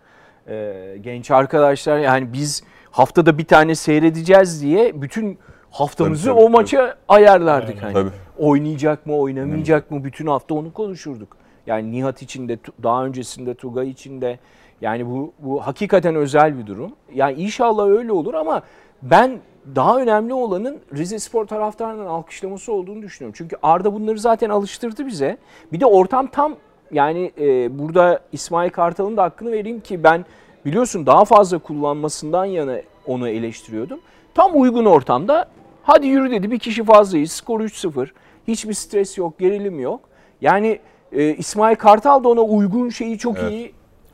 [0.47, 5.37] Ee, genç arkadaşlar yani biz haftada bir tane seyredeceğiz diye bütün
[5.71, 7.83] haftamızı Tabii, tabii, o maça ayarlardık.
[7.83, 7.93] Aynen.
[7.93, 7.93] Hani.
[7.93, 8.15] Tabii.
[8.37, 11.37] Oynayacak mı, oynamayacak mı bütün hafta onu konuşurduk.
[11.67, 14.39] Yani Nihat için de daha öncesinde Tugay için de
[14.81, 16.91] yani bu bu hakikaten özel bir durum.
[17.13, 18.61] Yani inşallah öyle olur ama
[19.01, 19.39] ben
[19.75, 23.35] daha önemli olanın Rize Spor taraftarının alkışlaması olduğunu düşünüyorum.
[23.37, 25.37] Çünkü Arda bunları zaten alıştırdı bize.
[25.73, 26.55] Bir de ortam tam
[26.91, 30.25] yani e, burada İsmail Kartal'ın da hakkını vereyim ki ben
[30.65, 33.99] biliyorsun daha fazla kullanmasından yana onu eleştiriyordum.
[34.35, 35.47] Tam uygun ortamda
[35.83, 38.07] hadi yürü dedi bir kişi fazlayız skor 3-0
[38.47, 39.99] hiçbir stres yok gerilim yok.
[40.41, 40.79] Yani
[41.11, 43.51] e, İsmail Kartal da ona uygun şeyi çok Evet.
[43.51, 43.65] iyi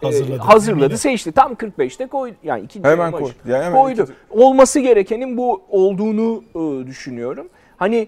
[0.01, 0.37] e, Hazırladı.
[0.41, 1.31] hazırladı, seçti.
[1.31, 2.35] Tam 45'te koydu.
[2.43, 3.31] Yani ikinci Hemen maç koy.
[3.47, 4.01] Yani hemen koydu.
[4.01, 7.47] ikinci- Olması gerekenin bu olduğunu e, düşünüyorum.
[7.77, 8.07] Hani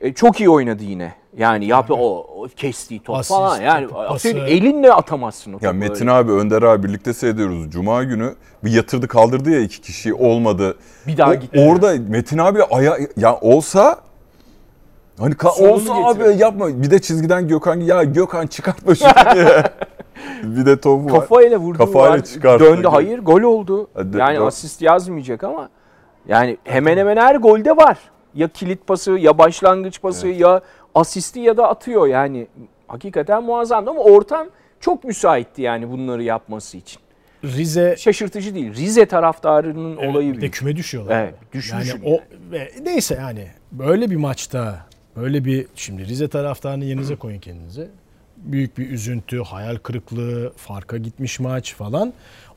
[0.00, 1.12] e, çok iyi oynadı yine.
[1.36, 3.60] Yani yaptı o, o kestiği top Asist, falan.
[3.60, 4.28] Yani pası.
[4.28, 5.66] elinle atamazsın o topu.
[5.66, 6.12] Ya Metin öyle.
[6.12, 7.70] abi, Önder abi birlikte seyrediyoruz.
[7.70, 8.34] Cuma günü
[8.64, 10.76] bir yatırdı kaldırdı ya iki kişi olmadı.
[11.06, 11.66] Bir daha O- gitti.
[11.70, 13.96] Orada Metin abi aya ya olsa
[15.18, 16.32] hani ka- Sonunu olsa getirir.
[16.34, 16.82] abi yapma.
[16.82, 19.62] Bir de çizgiden Gökhan ya Gökhan çıkartma şunu diye.
[20.42, 21.20] bir de topu var.
[21.20, 22.64] Kafayla vurdu Kafayla çıkarttı.
[22.64, 23.90] Döndü hayır gol oldu.
[23.94, 25.68] Hadi, yani asist yazmayacak ama
[26.28, 27.98] yani hemen hemen her golde var.
[28.38, 30.60] Ya kilit pası ya başlangıç pası ya
[30.94, 32.46] asisti ya da atıyor yani.
[32.88, 34.46] Hakikaten muazzamdı ama ortam
[34.80, 37.00] çok müsaitti yani bunları yapması için.
[37.44, 38.74] Rize Şaşırtıcı değil.
[38.74, 41.22] Rize taraftarının Evet, olayı bir de küme düşüyorlar.
[41.22, 42.10] Evet, düşmüş Yani bile.
[42.10, 42.20] o
[42.84, 47.88] neyse yani böyle bir maçta böyle bir şimdi Rize taraftarını yerinize koyun kendinize.
[48.36, 52.12] Büyük bir üzüntü, hayal kırıklığı, farka gitmiş maç falan.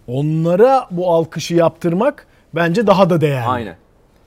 [0.07, 3.47] Onlara bu alkışı yaptırmak bence daha da değerli.
[3.47, 3.75] Aynen.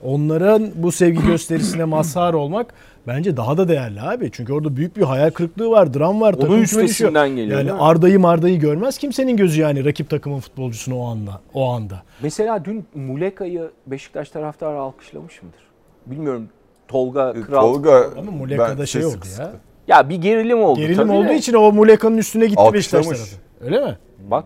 [0.05, 2.73] Onların bu sevgi gösterisine mazhar olmak
[3.07, 4.29] bence daha da değerli abi.
[4.31, 6.33] Çünkü orada büyük bir hayal kırıklığı var, dram var.
[6.33, 7.25] Onun üstesinden düşüyor.
[7.27, 7.71] geliyor, Yani?
[7.73, 11.41] Arda'yı Marda'yı görmez kimsenin gözü yani rakip takımın futbolcusunu o anda.
[11.53, 12.03] O anda.
[12.21, 15.59] Mesela dün Muleka'yı Beşiktaş taraftarı alkışlamış mıdır?
[16.05, 16.49] Bilmiyorum.
[16.87, 17.61] Tolga E, Kral.
[17.61, 19.51] Tolga Ama Muleka'da şey oldu ya.
[19.87, 20.79] Ya bir gerilim oldu.
[20.79, 21.35] Gerilim tabii olduğu de.
[21.35, 23.29] için o Muleka'nın üstüne gitti Beşiktaş Alkışlamış.
[23.29, 23.35] tarafı.
[23.61, 23.97] Öyle mi?
[24.31, 24.45] Bak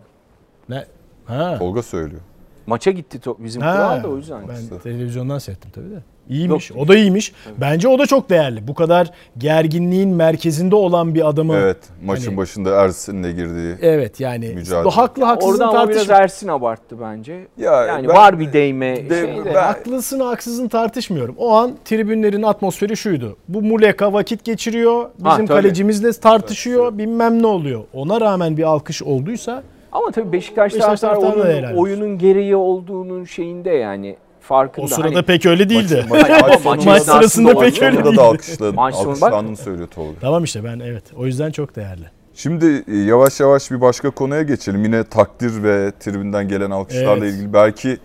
[0.69, 0.85] Ne?
[1.25, 1.55] Ha.
[1.59, 2.21] Tolga söylüyor.
[2.69, 3.73] Maça gitti to- bizim Ha.
[3.75, 4.41] kral da o yüzden.
[4.47, 6.03] Ben televizyondan seyrettim tabii de.
[6.29, 6.69] İyiymiş.
[6.69, 6.79] Yok.
[6.79, 7.33] O da iyiymiş.
[7.57, 8.67] Bence o da çok değerli.
[8.67, 11.55] Bu kadar gerginliğin merkezinde olan bir adamı.
[11.55, 13.75] Evet maçın Hani- başında Ersin'le girdiği.
[13.81, 14.85] Evet yani Mücadele.
[14.85, 16.15] bu haklı haksızın Orada ama biraz tartışma.
[16.15, 17.47] Ersin abarttı bence.
[17.57, 19.45] Ya yani ben- var bir değme De- şey de.
[19.45, 21.35] ben- Haklısın haksızın tartışmıyorum.
[21.37, 23.37] O an tribünlerin atmosferi şuydu.
[23.47, 25.09] Bu Muleka vakit geçiriyor.
[25.17, 25.47] Bizim Ha, tabii.
[25.47, 26.97] kalecimizle tartışıyor.
[26.97, 27.83] Bilmem ne oluyor.
[27.93, 33.69] Ona rağmen bir alkış olduysa Ama tabii Beşiktaş, Beşiktaş taraftarı onun oyunun gereği olduğunun şeyinde
[33.69, 34.85] yani farkında.
[34.85, 36.05] o sırada Hani pek öyle değildi.
[36.09, 38.17] Maç, maç, maç sonunda- sırasında maç pek öyle değildi.
[38.17, 40.19] da alkışladı, Maç alkışlandığını söylüyor Tolga.
[40.21, 41.03] tamam işte ben evet.
[41.17, 42.03] O yüzden çok değerli.
[42.33, 44.83] Şimdi e, yavaş yavaş bir başka konuya geçelim.
[44.83, 47.33] Yine takdir ve tribünden gelen alkışlarla Evet.
[47.35, 47.97] ilgili belki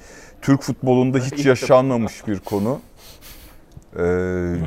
[0.42, 2.78] Türk futbolunda hiç yaşanmamış bir konu.
[3.98, 4.00] Ee,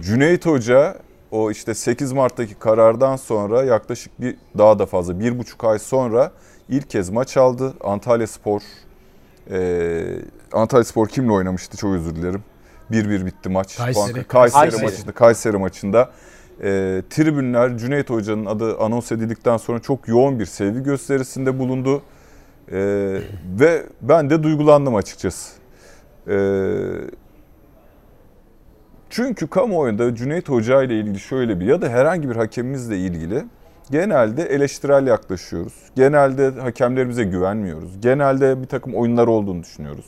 [0.03, 0.95] Cüneyt Hoca
[1.31, 6.31] o işte 8 Mart'taki karardan sonra yaklaşık bir daha da fazla bir buçuk ay sonra
[6.69, 7.73] ilk kez maç aldı.
[7.81, 8.61] Antalya Spor
[9.51, 10.19] ee,
[10.53, 12.43] Antalya Spor kimle oynamıştı çok özür dilerim.
[12.91, 13.77] 1-1 bitti maç.
[13.77, 14.23] Kayseri.
[14.23, 14.83] Kayseri, Kayseri.
[14.83, 16.11] maçında Kayseri maçında
[16.63, 22.01] e, tribünler Cüneyt Hoca'nın adı anons edildikten sonra çok yoğun bir sevgi gösterisinde bulundu.
[22.71, 22.77] E,
[23.59, 25.53] ve ben de duygulandım açıkçası.
[26.27, 26.37] E,
[29.09, 33.45] çünkü kamuoyunda Cüneyt Hoca ile ilgili şöyle bir ya da herhangi bir hakemimizle ilgili
[33.91, 35.73] genelde eleştirel yaklaşıyoruz.
[35.95, 38.01] Genelde hakemlerimize güvenmiyoruz.
[38.01, 40.05] Genelde bir takım oyunlar olduğunu düşünüyoruz.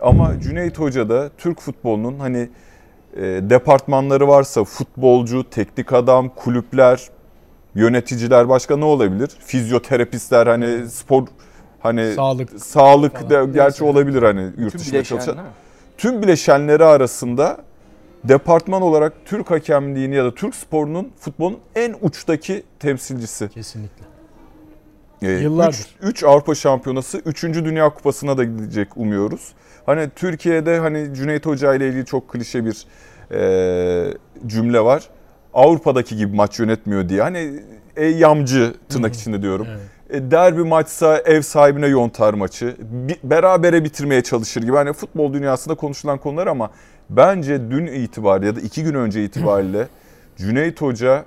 [0.00, 2.48] Ama Cüneyt Hoca da Türk futbolunun hani
[3.16, 7.08] e, departmanları varsa futbolcu, teknik adam, kulüpler,
[7.74, 9.30] yöneticiler başka ne olabilir?
[9.46, 11.26] Fizyoterapistler hani spor
[11.80, 13.30] hani Sağlık sağlık falan.
[13.30, 13.84] da gerçi Neyse.
[13.84, 15.36] olabilir hani yurt dışında çalışan.
[15.98, 17.58] Tüm bileşenleri arasında
[18.28, 23.48] departman olarak Türk hakemliğini ya da Türk sporunun futbolun en uçtaki temsilcisi.
[23.48, 24.04] kesinlikle.
[25.22, 25.86] Ee, Yıllardır.
[26.02, 27.42] 3 Avrupa Şampiyonası, 3.
[27.44, 29.52] Dünya Kupası'na da gidecek umuyoruz.
[29.86, 32.86] Hani Türkiye'de hani Cüneyt Hoca ile ilgili çok klişe bir
[33.32, 34.14] e,
[34.46, 35.08] cümle var.
[35.54, 37.22] Avrupa'daki gibi maç yönetmiyor diye.
[37.22, 37.62] Hani
[37.96, 39.66] e, yamcı tırnak içinde diyorum.
[39.70, 39.80] Evet.
[40.10, 42.76] E, derbi maçsa ev sahibine yontar maçı.
[42.80, 44.72] Bi- berabere bitirmeye çalışır gibi.
[44.76, 46.70] Hani futbol dünyasında konuşulan konular ama
[47.10, 49.88] bence dün itibariyle ya da iki gün önce itibariyle
[50.36, 51.24] Cüneyt Hoca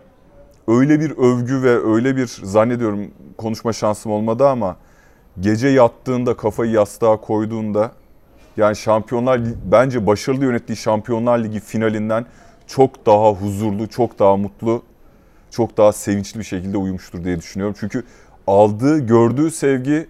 [0.68, 4.78] öyle bir övgü ve öyle bir zannediyorum konuşma şansım olmadı ama
[5.40, 7.92] gece yattığında kafayı yastığa koyduğunda
[8.58, 12.26] yani Şampiyonlar bence başarılı yönettiği Şampiyonlar Ligi finalinden
[12.68, 14.84] çok daha huzurlu, çok daha mutlu
[15.52, 17.76] çok daha sevinçli bir şekilde uyumuştur diye düşünüyorum.
[17.80, 18.04] Çünkü
[18.48, 20.08] aldığı, gördüğü sevgi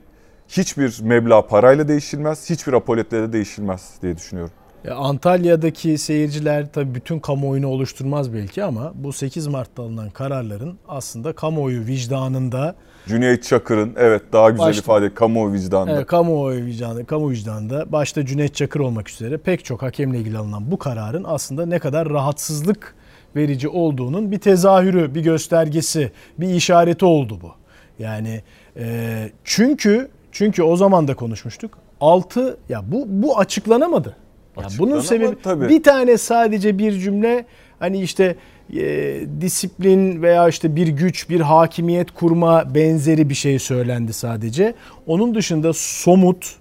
[0.47, 4.53] hiçbir meblağ parayla değişilmez, hiçbir apoletle de değişilmez diye düşünüyorum.
[4.83, 11.33] Ya Antalya'daki seyirciler tabii bütün kamuoyunu oluşturmaz belki ama bu 8 Mart'ta alınan kararların aslında
[11.33, 12.75] kamuoyu vicdanında
[13.07, 15.91] Cüneyt Çakır'ın evet daha güzel Başta- ifade kamuoyu vicdanında.
[15.95, 20.71] Evet, kamuoyu vicdanı, kamu vicdanında başta Cüneyt Çakır olmak üzere pek çok hakemle ilgili alınan
[20.71, 22.95] bu kararın aslında ne kadar rahatsızlık
[23.35, 27.51] verici olduğunun bir tezahürü, bir göstergesi, bir işareti oldu bu.
[27.99, 28.41] Yani
[28.77, 31.77] e, çünkü çünkü o zaman da konuşmuştuk.
[32.01, 34.15] 6 ya bu bu açıklanamadı.
[34.61, 35.69] Ya bunun sebebi tabii.
[35.69, 37.45] bir tane sadece bir cümle
[37.79, 38.35] hani işte
[38.73, 44.73] e, disiplin veya işte bir güç, bir hakimiyet kurma benzeri bir şey söylendi sadece.
[45.07, 46.55] Onun dışında somut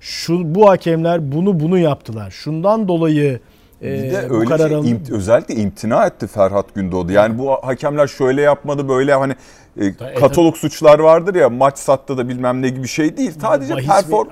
[0.00, 2.30] şu bu hakemler bunu bunu yaptılar.
[2.30, 3.40] Şundan dolayı
[3.82, 7.12] e, Bir de bu öyle şey, alın- imt- özellikle imtina etti Ferhat Gündoğdu.
[7.12, 9.34] Yani bu hakemler şöyle yapmadı böyle hani
[9.80, 13.32] e, katalog suçlar vardır ya maç sattı da bilmem ne gibi şey değil.
[13.40, 14.28] Sadece perform,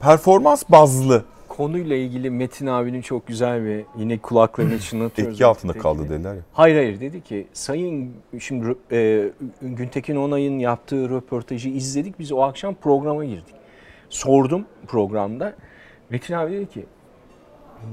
[0.00, 1.24] performans bazlı
[1.56, 5.34] Konuyla ilgili Metin abinin çok güzel bir yine kulaklarını çınlatıyoruz.
[5.34, 6.40] etki altında kaldı dediler ya.
[6.52, 9.28] Hayır hayır dedi ki Sayın şimdi e,
[9.62, 12.18] Güntekin Onay'ın yaptığı röportajı izledik.
[12.18, 13.54] Biz o akşam programa girdik.
[14.10, 15.52] Sordum programda.
[16.10, 16.84] Metin abi dedi ki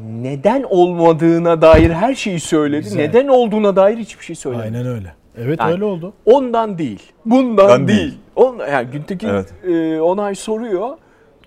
[0.10, 2.84] neden olmadığına dair her şeyi söyledi.
[2.84, 3.00] Güzel.
[3.00, 4.78] Neden olduğuna dair hiçbir şey söylemedi.
[4.78, 5.14] Aynen öyle.
[5.38, 6.14] Evet Yani- öyle oldu.
[6.26, 7.04] Ondan değil.
[7.26, 8.00] Bundan Ben değil.
[8.00, 8.18] değil.
[8.36, 9.54] On, yani Güntekin Evet.
[9.68, 10.98] e, Onay soruyor.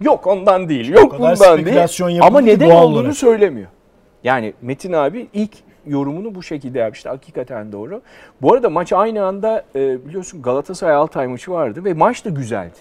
[0.02, 0.88] Yok ondan değil.
[0.88, 1.76] Yok bundan değil.
[2.22, 3.14] Ama neden olduğunu olarak.
[3.14, 3.68] söylemiyor.
[4.24, 5.52] Yani Metin abi ilk
[5.86, 7.08] yorumunu bu şekilde yapmıştı.
[7.08, 8.02] Hakikaten doğru.
[8.42, 12.78] Bu arada maç aynı anda e, biliyorsun Galatasaray Altay maçı vardı ve maç da güzeldi.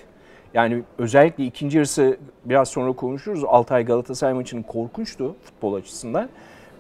[0.54, 3.44] Yani özellikle ikinci yarısı biraz sonra konuşuruz.
[3.44, 6.30] Altay Galatasaray maçının korkunçtu futbol açısından.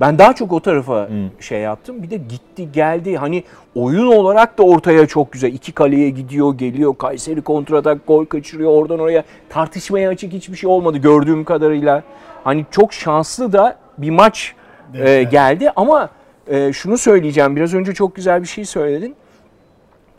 [0.01, 1.09] Ben daha çok o tarafa
[1.39, 2.03] şey yaptım.
[2.03, 3.17] Bir de gitti geldi.
[3.17, 3.43] Hani
[3.75, 5.53] oyun olarak da ortaya çok güzel.
[5.53, 6.97] İki kaleye gidiyor geliyor.
[6.97, 8.71] Kayseri kontratak gol kaçırıyor.
[8.71, 12.03] Oradan oraya tartışmaya açık hiçbir şey olmadı gördüğüm kadarıyla.
[12.43, 14.55] Hani çok şanslı da bir maç
[14.93, 15.71] e, geldi.
[15.75, 16.09] Ama
[16.47, 17.55] e, şunu söyleyeceğim.
[17.55, 19.15] Biraz önce çok güzel bir şey söyledin.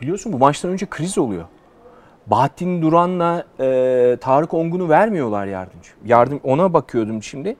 [0.01, 1.45] Biliyorsun bu maçtan önce kriz oluyor.
[2.27, 5.91] Bahattin Duran'la e, Tarık Ongun'u vermiyorlar yardımcı.
[6.05, 7.55] Yardım ona bakıyordum şimdi.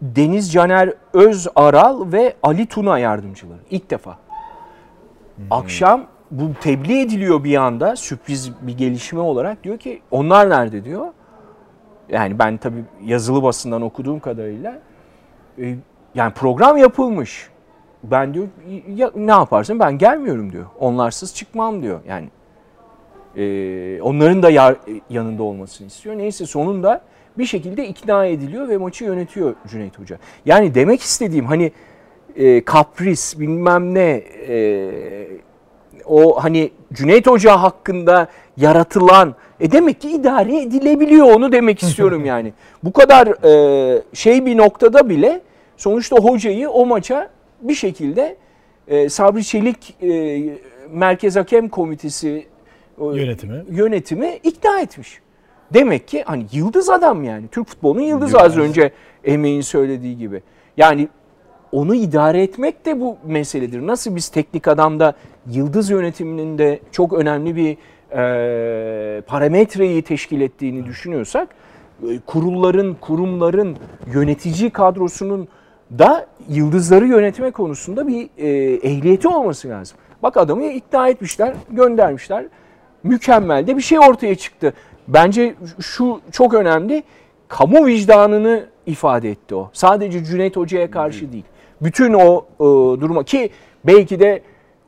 [0.00, 4.18] Deniz Caner Özaral ve Ali Tuna yardımcıları ilk defa.
[5.50, 11.06] Akşam bu tebliğ ediliyor bir anda sürpriz bir gelişme olarak diyor ki onlar nerede diyor.
[12.08, 14.78] Yani ben tabii yazılı basından okuduğum kadarıyla
[15.58, 15.76] e,
[16.14, 17.50] yani program yapılmış.
[18.02, 18.46] Ben diyor
[18.88, 20.66] ya, ne yaparsın ben gelmiyorum diyor.
[20.78, 22.00] Onlarsız çıkmam diyor.
[22.08, 22.28] Yani
[23.36, 24.76] e, onların da yar-
[25.10, 26.18] yanında olmasını istiyor.
[26.18, 27.00] Neyse sonunda
[27.38, 30.18] bir şekilde ikna ediliyor ve maçı yönetiyor Cüneyt Hoca.
[30.46, 31.72] Yani demek istediğim hani
[32.36, 34.90] e, kapris bilmem ne e,
[36.04, 42.52] o hani Cüneyt Hoca hakkında yaratılan e demek ki idare edilebiliyor onu demek istiyorum yani.
[42.84, 45.40] Bu kadar e, şey bir noktada bile
[45.76, 48.36] sonuçta hocayı o maça bir şekilde
[48.88, 50.42] e, Sabri Çelik e,
[50.90, 52.46] Merkez Hakem Komitesi
[53.00, 53.64] Yönetimi.
[53.70, 55.20] yönetimi ikna etmiş.
[55.74, 57.48] Demek ki hani yıldız adam yani.
[57.48, 58.92] Türk futbolunun yıldızı az önce
[59.24, 60.42] Emeğin söylediği gibi.
[60.76, 61.08] Yani
[61.72, 63.86] onu idare etmek de bu meseledir.
[63.86, 65.14] Nasıl biz teknik adamda
[65.50, 67.76] yıldız yönetiminin de çok önemli bir
[68.12, 71.48] e, parametreyi teşkil ettiğini düşünüyorsak
[72.02, 73.76] e, kurulların, kurumların
[74.14, 75.48] yönetici kadrosunun
[75.98, 79.98] da yıldızları yönetme konusunda bir e, ehliyeti olması lazım.
[80.22, 82.46] Bak adamı ikna etmişler, göndermişler.
[83.02, 84.72] Mükemmel de bir şey ortaya çıktı.
[85.08, 87.02] Bence şu çok önemli.
[87.48, 89.70] Kamu vicdanını ifade etti o.
[89.72, 91.44] Sadece Cüneyt Hoca'ya karşı değil.
[91.82, 92.64] Bütün o e,
[93.00, 93.50] duruma ki
[93.84, 94.42] belki de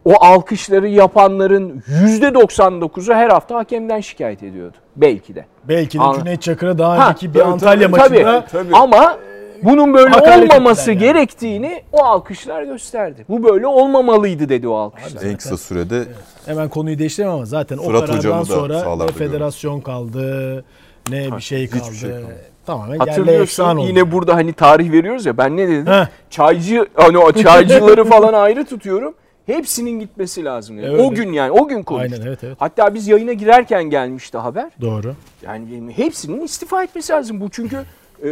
[0.04, 4.76] o alkışları yapanların %99'u her hafta hakemden şikayet ediyordu.
[4.96, 5.44] Belki de.
[5.64, 8.68] Belki de Anla- Cüneyt Çakır'a daha Ha, önceki bir tabii, Antalya tabii, maçında Tabii.
[8.68, 8.76] Tabii.
[8.76, 9.18] Ama
[9.62, 11.00] bunun böyle Hakaret olmaması yani.
[11.00, 13.24] gerektiğini o alkışlar gösterdi.
[13.28, 15.22] Bu böyle olmamalıydı dedi o alkışlar.
[15.22, 16.04] En kısa sürede
[16.46, 20.64] hemen konuyu değiştireyim ama zaten o Fırat karardan hocamı da sonra ne federasyon kaldı
[21.10, 21.82] ne bir şey kaldı.
[21.84, 22.34] hiçbir şey kalmadı.
[22.66, 23.86] Tamamen Hatırlıyorsun oldu.
[23.86, 25.86] yine burada hani tarih veriyoruz ya ben ne dedim?
[25.86, 26.06] Heh.
[26.30, 29.14] Çaycı hani o çaycıları falan ayrı tutuyorum.
[29.46, 30.78] Hepsinin gitmesi lazım.
[30.78, 30.90] dedim.
[30.90, 31.00] Evet.
[31.00, 32.12] o gün yani o gün konuştuk.
[32.12, 32.56] Aynen evet evet.
[32.60, 34.70] Hatta biz yayına girerken gelmişti haber.
[34.80, 35.14] Doğru.
[35.42, 37.40] Yani hepsinin istifa etmesi lazım.
[37.40, 37.76] Bu çünkü
[38.22, 38.28] e,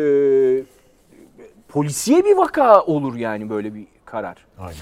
[1.68, 4.36] polisiye bir vaka olur yani böyle bir karar.
[4.58, 4.76] Aynen.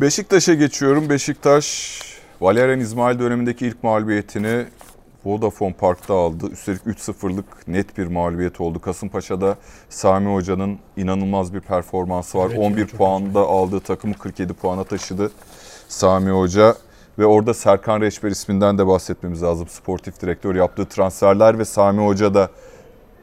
[0.00, 1.08] Beşiktaş'a geçiyorum.
[1.08, 2.00] Beşiktaş
[2.40, 4.64] Valerian İsmail dönemindeki ilk mağlubiyetini
[5.24, 6.46] Vodafone Park'ta aldı.
[6.50, 8.80] Üstelik 3-0'lık net bir mağlubiyet oldu.
[8.80, 9.56] Kasımpaşa'da
[9.88, 12.46] Sami Hoca'nın inanılmaz bir performansı var.
[12.50, 15.30] Evet, 11 çok puanda aldığı takımı 47 puana taşıdı.
[15.88, 16.74] Sami Hoca
[17.18, 19.68] Ve orada Serkan Reçber isminden de bahsetmemiz lazım.
[19.68, 22.50] Sportif direktör yaptığı transferler ve Sami Hoca da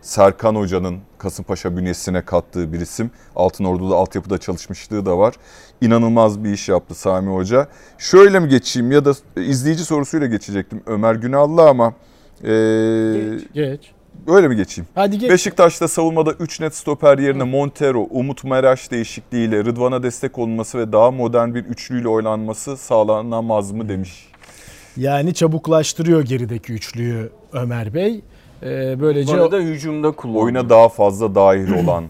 [0.02, 3.12] Serkan Hoca'nın Kasımpaşa bünyesine kattığı bir isim.
[3.36, 5.34] Altın Ordu'da altyapıda çalışmışlığı da var.
[5.82, 7.68] İnanılmaz bir iş yaptı Sami Hoca.
[7.98, 11.94] Şöyle mi geçeyim ya da izleyici sorusuyla geçecektim Ömer Günal'la ama
[12.44, 13.92] ee, Geç.
[14.28, 14.88] öyle mi geçeyim?
[14.96, 15.32] Hadi geç.
[15.32, 21.12] Beşiktaş'ta savunmada 3 net stoper yerine Montero, Umut Meraş değişikliğiyle Rıdvan'a destek olunması ve daha
[21.12, 24.28] modern bir üçlüyle oynanması sağlanamaz mı demiş.
[24.98, 28.22] Yani çabuklaştırıyor gerideki üçlüyü Ömer Bey.
[28.64, 30.44] Ee, böylece Bu arada hücumda kullanıyor.
[30.44, 32.04] Oyuna daha fazla dahil olan.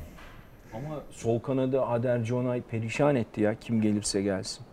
[0.73, 4.65] Ama sol kanadı Hader Jonay perişan etti ya kim gelirse gelsin.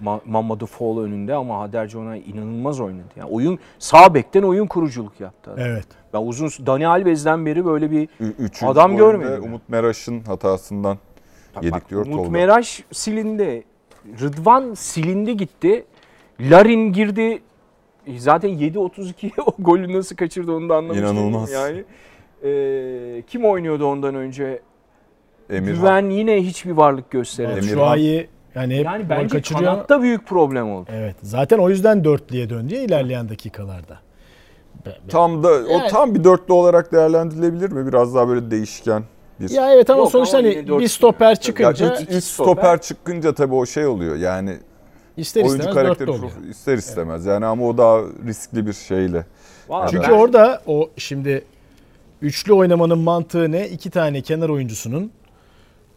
[0.00, 3.08] Ma- Mamadou Fall önünde ama Hader Jonay inanılmaz oynadı.
[3.16, 5.50] Yani oyun sağ bekten oyun kuruculuk yaptı.
[5.50, 5.64] adam.
[5.66, 5.86] evet.
[6.14, 9.44] Ben uzun Dani Alves'den beri böyle bir Ü- Üçüncü Adam görmedim.
[9.44, 10.98] Umut Meraş'ın hatasından
[11.56, 12.30] yedik Bak, diyor Umut Tolga.
[12.30, 13.64] Meraş silindi.
[14.20, 15.84] Rıdvan silindi gitti.
[16.40, 17.42] Larin girdi.
[18.18, 21.50] Zaten 7-32 o golü nasıl kaçırdı onu da anlamış değilim İnanılmaz.
[21.52, 21.84] Yani
[22.44, 24.62] Ee, kim oynuyordu ondan önce?
[25.50, 25.74] Emirhan.
[25.76, 27.58] Güven yine hiçbir varlık gösteremedi.
[27.58, 27.78] Emirhan.
[27.78, 29.70] Batshuayi yani hep Yani gol bence kaçırıyor.
[29.72, 30.90] kanatta büyük problem oldu.
[30.92, 31.16] Evet.
[31.22, 33.98] Zaten o yüzden dörtlüye döndü ya ilerleyen dakikalarda.
[35.08, 37.86] Tam da o tam bir dörtlü olarak değerlendirilebilir mi?
[37.86, 39.02] Biraz daha böyle değişken
[39.40, 39.50] bir.
[39.50, 42.52] Ya evet ama Yok sonuçta ama hani bir stoper Ya çıkınca üç, iki üç stoper.
[42.52, 44.16] stoper çıkınca tabii o şey oluyor.
[44.16, 44.56] Yani
[45.16, 47.26] ister oyuncu istemez karakteri prof- ister istemez.
[47.26, 49.26] Yani ama o daha riskli bir şeyle.
[49.68, 51.44] Vallahi Çünkü ben- orada o şimdi
[52.22, 53.68] üçlü oynamanın mantığı ne?
[53.68, 55.10] İki tane kenar oyuncusunun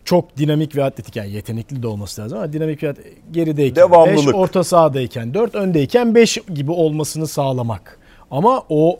[0.05, 2.97] çok dinamik ve atletik yani yetenekli de olması lazım ama dinamik ve at-
[3.31, 4.27] gerideyken Devamlılık.
[4.27, 7.99] 5, orta sahadayken 4, öndeyken 5 gibi olmasını sağlamak.
[8.31, 8.99] Ama o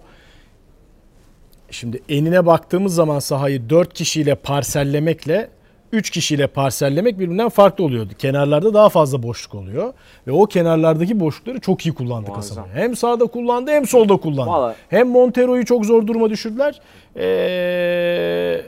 [1.72, 5.50] şimdi enine baktığımız zaman sahayı 4 kişiyle parsellemekle
[5.92, 8.14] 3 kişiyle parsellemek birbirinden farklı oluyordu.
[8.20, 9.94] Kenarlarda daha fazla boşluk oluyor.
[10.28, 12.34] Ve o kenarlardaki boşlukları çok iyi kullandı.
[12.34, 12.66] Kasaba.
[12.74, 14.50] Hem sağda kullandı hem solda kullandı.
[14.52, 16.82] Vallahi- Hem Montero'yu çok zor duruma düşürdüler.
[17.16, 18.62] Ee,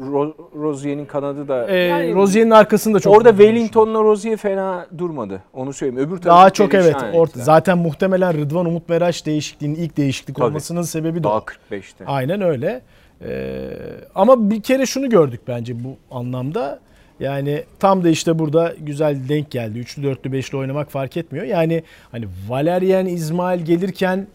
[0.00, 3.30] Ro- Rozier'in kanadı da e, yani Rozier'in arkasında çok orada.
[3.30, 5.42] Wellington'la Rozier fena durmadı.
[5.54, 6.08] Onu söyleyeyim.
[6.08, 6.96] Öbür tarafı daha çok evet.
[7.14, 10.46] Orta, zaten muhtemelen Rıdvan Umut Meraş değişikliğinin ilk değişiklik Tabii.
[10.46, 11.44] olmasının sebebi de daha o.
[11.70, 12.06] 45'te.
[12.06, 12.82] Aynen öyle.
[13.22, 13.70] Ee,
[14.14, 16.80] ama bir kere şunu gördük bence bu anlamda.
[17.20, 19.78] Yani tam da işte burada güzel denk geldi.
[19.78, 21.46] Üçlü, dörtlü, beşli oynamak fark etmiyor.
[21.46, 24.26] Yani hani Valerian İsmail gelirken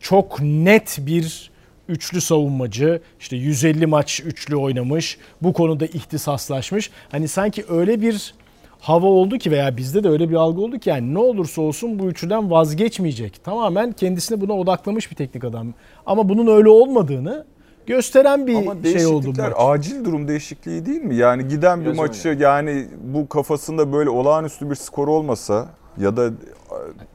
[0.00, 1.50] çok net bir
[1.88, 3.00] üçlü savunmacı.
[3.20, 5.18] işte 150 maç üçlü oynamış.
[5.42, 6.90] Bu konuda ihtisaslaşmış.
[7.10, 8.34] Hani sanki öyle bir
[8.80, 11.98] hava oldu ki veya bizde de öyle bir algı oldu ki yani ne olursa olsun
[11.98, 13.44] bu üçlüden vazgeçmeyecek.
[13.44, 15.74] Tamamen kendisine buna odaklamış bir teknik adam.
[16.06, 17.44] Ama bunun öyle olmadığını
[17.86, 19.52] gösteren bir Ama şey oldu bu maç.
[19.56, 21.14] acil durum değişikliği değil mi?
[21.14, 25.66] Yani giden bir Biraz maçı yani bu kafasında böyle olağanüstü bir skor olmasa
[25.98, 26.30] ya da e,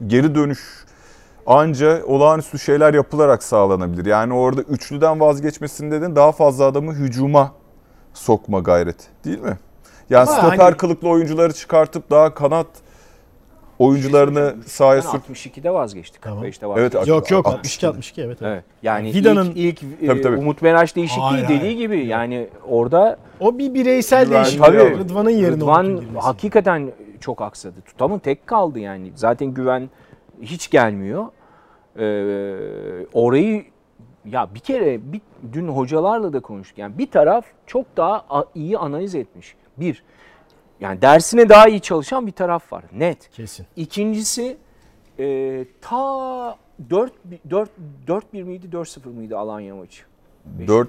[0.06, 0.60] geri dönüş
[1.46, 4.06] anca olağanüstü şeyler yapılarak sağlanabilir.
[4.06, 7.52] Yani orada üçlüden vazgeçmesinde de daha fazla adamı hücuma
[8.14, 9.58] sokma gayreti değil mi?
[10.10, 12.66] Yani Ama stoper hani- kılıklı oyuncuları çıkartıp daha kanat
[13.80, 16.22] oyuncularını sahaya sürüp 62'de vazgeçtik.
[16.22, 16.44] Tamam.
[16.44, 17.08] 45'te Evet, vazgeçtik.
[17.08, 17.86] Yok yok 62.
[17.86, 18.38] 62 62 evet.
[18.42, 18.52] evet.
[18.52, 18.64] Evet.
[18.82, 20.36] Yani Vida'nın- ilk, ilk e, Tabii, tabii.
[20.36, 21.78] Umut Meraş değişikliği Hayır, dediği hayır.
[21.78, 24.64] gibi yani orada O bir bireysel Güven- değişiklik.
[24.66, 24.98] Tabii.
[24.98, 27.80] Rıdvan'ın yerine Rıdvan hakikaten çok aksadı.
[27.86, 29.12] Tutamın tek kaldı yani.
[29.14, 29.90] Zaten güven
[30.42, 31.24] hiç gelmiyor.
[31.98, 32.56] Ee,
[33.12, 33.64] orayı
[34.24, 35.20] ya bir kere bir,
[35.52, 36.78] dün hocalarla da konuştuk.
[36.78, 39.54] Yani bir taraf çok daha iyi analiz etmiş.
[39.76, 40.02] Bir,
[40.80, 42.84] yani dersine daha iyi çalışan bir taraf var.
[42.92, 43.30] Net.
[43.30, 43.66] Kesin.
[43.76, 44.56] İkincisi
[45.18, 46.56] e, ta
[46.90, 47.12] 4
[47.50, 47.70] 4
[48.06, 50.02] 4-1 miydi 4-0 mıydı Alanya maçı?
[50.66, 50.88] 4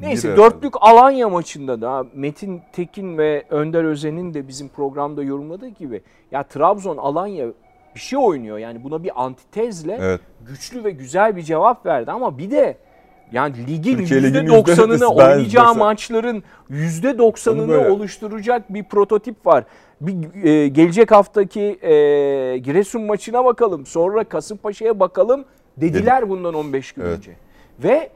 [0.00, 6.02] Neyse dörtlük Alanya maçında da Metin Tekin ve Önder Özen'in de bizim programda yorumladığı gibi
[6.30, 7.46] ya Trabzon Alanya
[7.94, 8.58] bir şey oynuyor.
[8.58, 10.20] Yani buna bir antitezle Evet.
[10.46, 12.76] güçlü ve güzel bir cevap verdi ama bir de
[13.32, 19.46] yani ligin Türkiye Ligi'nin %90'ını yüzde- oynayacağı ben- maçların Onu %90'ını böyle- oluşturacak bir prototip
[19.46, 19.64] var.
[20.00, 21.92] Bir e, gelecek haftaki e,
[22.58, 23.86] Giresun maçına bakalım.
[23.86, 25.44] Sonra Kasımpaşa'ya bakalım
[25.76, 27.16] dediler bundan 15 gün Evet.
[27.18, 27.30] önce.
[27.84, 28.10] Ve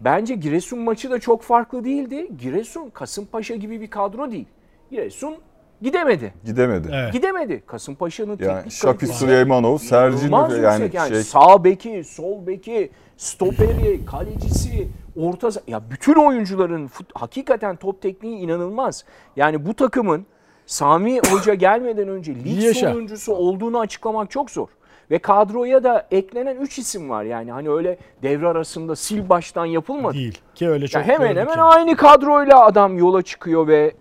[0.00, 2.28] bence Giresun maçı da çok farklı değildi.
[2.40, 4.46] Giresun Kasımpaşa gibi bir kadro değil.
[4.90, 5.34] Giresun
[5.82, 6.34] gidemedi.
[6.44, 6.88] gidemedi.
[6.94, 7.12] Evet.
[7.12, 7.62] Gidemedi.
[7.66, 14.88] Kasımpaşa'nın Yani teknik kalitesi Süleymanov, Sergin yani, yani, şey sağ beki, sol beki, stoperi, kalecisi,
[15.20, 19.04] orta ya bütün oyuncuların hakikaten top tekniği inanılmaz.
[19.36, 20.26] Yani bu takımın
[20.66, 22.90] Sami Hoca gelmeden önce lig Yaşa.
[22.92, 24.68] sonuncusu olduğunu açıklamak çok zor.
[25.10, 27.52] Ve kadroya da eklenen 3 isim var yani.
[27.52, 30.14] Hani öyle devre arasında sil baştan yapılmadı.
[30.14, 30.38] Değil.
[30.54, 31.62] Ki öyle çok Ya hemen hemen yani.
[31.62, 33.94] aynı kadroyla adam yola çıkıyor ve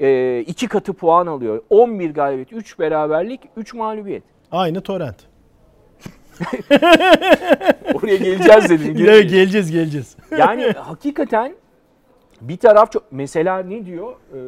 [0.00, 1.62] e, iki katı puan alıyor.
[1.70, 4.22] 11 galibiyet, 3 beraberlik, 3 mağlubiyet.
[4.52, 5.16] Aynı torrent.
[7.94, 8.96] Oraya geleceğiz dedim.
[9.08, 10.16] Evet, geleceğiz geleceğiz.
[10.38, 11.54] Yani hakikaten
[12.40, 14.38] bir taraf çok mesela ne diyor ee,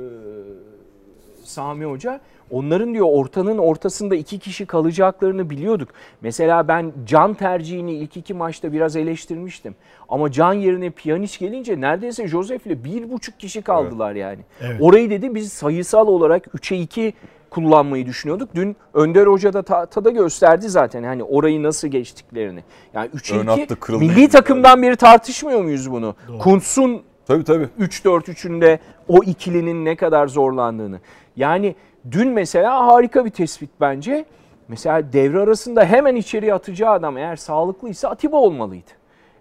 [1.44, 2.20] Sami Hoca?
[2.50, 5.88] Onların diyor ortanın ortasında iki kişi kalacaklarını biliyorduk.
[6.20, 9.74] Mesela ben Can tercihini ilk iki maçta biraz eleştirmiştim.
[10.08, 14.38] Ama Can yerine Pjanic gelince neredeyse Josef ile bir buçuk kişi kaldılar yani.
[14.60, 14.76] Evet.
[14.80, 17.14] Orayı dedi biz sayısal olarak 3'e 2
[17.50, 18.54] kullanmayı düşünüyorduk.
[18.54, 22.64] Dün Önder Hoca da tahtada gösterdi zaten hani orayı nasıl geçtiklerini.
[22.94, 24.04] Yani 3'e Ön 2 hattı kırıldı.
[24.04, 26.14] milli takımdan beri tartışmıyor muyuz bunu?
[26.38, 27.68] Kuntz'un Tabii tabii.
[27.80, 28.78] 3-4-3'ünde
[29.08, 31.00] o ikilinin ne kadar zorlandığını.
[31.36, 31.74] Yani
[32.10, 34.24] dün mesela harika bir tespit bence.
[34.68, 38.90] Mesela devre arasında hemen içeriye atacağı adam eğer sağlıklıysa Atiba olmalıydı.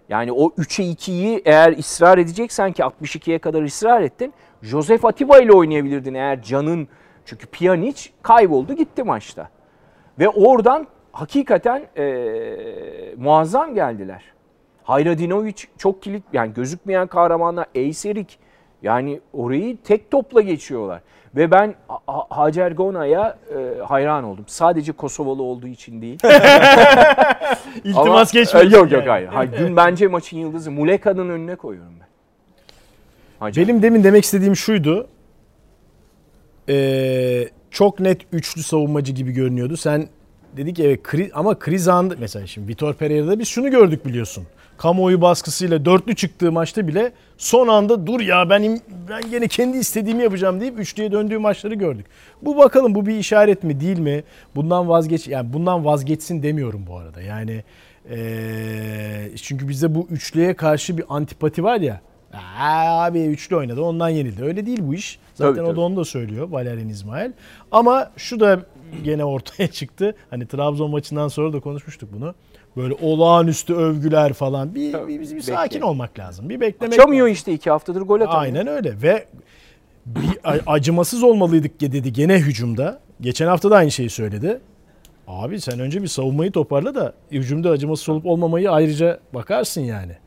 [0.10, 4.34] Yani o 3'e 2'yi eğer ısrar edeceksen ki 62'ye kadar ısrar ettin.
[4.62, 6.88] Josef Atiba ile oynayabilirdin eğer Can'ın
[7.30, 9.50] çünkü Pjanic kayboldu gitti maçta.
[10.20, 14.24] Ve oradan hakikaten eee, muazzam geldiler.
[14.84, 18.40] Hayradinovic çok kilit yani gözükmeyen kahramanlar Eyserik
[18.84, 21.02] yani orayı tek topla geçiyorlar.
[21.36, 24.44] Ve ben Ha- Ha- Hacer Gona'ya e, hayran oldum.
[24.48, 26.20] Sadece Kosovalı olduğu için değil.
[27.84, 28.72] İltimas geçmiyor.
[28.72, 29.28] E, Yok yok hayır.
[29.28, 29.52] hayır.
[29.58, 32.08] Dün bence maçın yıldızı Muleka'nın önüne koyuyorum ben.
[33.40, 33.64] Hacer.
[33.68, 35.08] Benim demin demek istediğim şuydu.
[36.70, 39.78] Ee, çok net üçlü savunmacı gibi görünüyordu.
[39.78, 40.08] Sen
[40.58, 44.44] dedik evet kri- ama kriz anında mesela şimdi Vitor Pereira'da biz şunu gördük biliyorsun.
[44.78, 50.24] Kamuoyu baskısıyla dörtlü çıktığı maçta bile son anda dur ya ben ben gene kendi istediğimi
[50.24, 52.06] yapacağım deyip üçlüye döndüğü maçları gördük.
[52.42, 54.24] Bu bakalım bu bir işaret mi değil mi?
[54.56, 57.22] Bundan vazgeç yani bundan vazgeçsin demiyorum bu arada.
[57.22, 57.64] Yani
[58.12, 62.02] ee, çünkü bizde bu üçlüye karşı bir antipati var ya.
[62.60, 64.44] Abi üçlü oynadı ondan yenildi.
[64.44, 65.20] Öyle değil bu iş.
[65.40, 67.32] Zaten Tabii, o da onu da söylüyor Valerian İsmail.
[67.72, 68.60] Ama şu da
[69.04, 70.16] gene ortaya çıktı.
[70.30, 72.36] Hani Trabzon maçından sonra da konuşmuştuk bunu.
[72.78, 74.76] Böyle olağanüstü övgüler falan.
[74.76, 76.50] Bir, Tabii, bir, bir, bir sakin olmak lazım.
[76.50, 77.34] Bir beklemek Açamıyor lazım.
[77.34, 78.42] işte iki haftadır gol atamıyor.
[78.42, 79.26] Aynen öyle ve
[80.06, 83.00] bir acımasız olmalıydık dedi gene hücumda.
[83.22, 84.60] Geçen hafta da aynı şeyi söyledi.
[85.28, 90.18] Abi sen önce bir savunmayı toparla da hücumda acımasız olup olmamayı ayrıca bakarsın yani.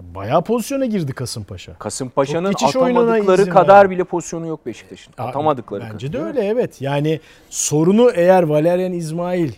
[0.00, 1.74] Bayağı pozisyona girdi Kasımpaşa.
[1.74, 3.90] Kasımpaşa'nın atamadıkları kadar verdi.
[3.90, 5.14] bile pozisyonu yok Beşiktaş'ın.
[5.18, 6.20] Atamadıkları Bence kadar.
[6.20, 6.80] de öyle evet.
[6.82, 7.20] Yani
[7.50, 9.52] sorunu eğer Valerian İsmail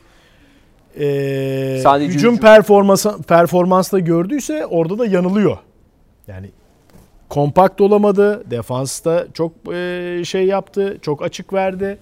[1.01, 5.59] e, Sadece hücum hücum- performansla gördüyse orada da yanılıyor.
[6.28, 6.51] Yani
[7.28, 8.51] kompakt olamadı.
[8.51, 10.99] Defansta çok e, şey yaptı.
[11.03, 11.99] Çok açık verdi.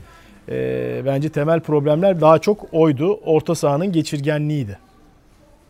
[0.48, 3.20] E, bence temel problemler daha çok oydu.
[3.24, 4.78] Orta sahanın geçirgenliğiydi.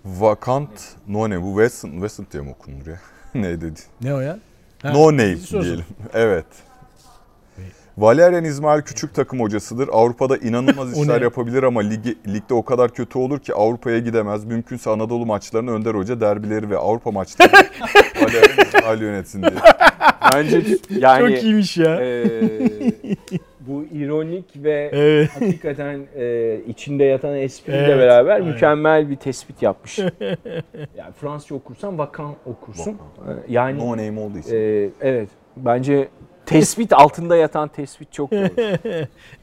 [0.05, 0.68] Vakant
[1.09, 1.42] no name.
[1.42, 2.99] Bu Weston, Weston diye mi okunur ya?
[3.34, 3.80] ne dedi?
[4.01, 4.38] Ne o ya?
[4.82, 5.84] Ha, No name diyelim.
[6.14, 6.46] Evet.
[7.99, 9.88] Valerian İsmail küçük takım hocasıdır.
[9.92, 14.44] Avrupa'da inanılmaz işler yapabilir ama ligi, ligde o kadar kötü olur ki Avrupa'ya gidemez.
[14.44, 17.53] Mümkünse Anadolu maçlarını Önder Hoca derbileri ve Avrupa maçları
[18.22, 19.53] Valerian İsmail yönetsin diye.
[20.34, 22.01] Bence yani Çok iyiymiş ya.
[22.05, 22.92] eee,
[23.68, 25.30] bu ironik ve Evet.
[25.34, 28.48] hakikaten eee, içinde yatan espriyle Evet, beraber aynen.
[28.48, 29.98] mükemmel bir tespit yapmış.
[30.96, 32.92] yani Fransızca okursan vakan okursun.
[32.92, 34.52] Ee, Yani No name olduğu için.
[34.54, 36.08] eee, evet bence
[36.46, 38.48] tespit altında yatan tespit çok doğru.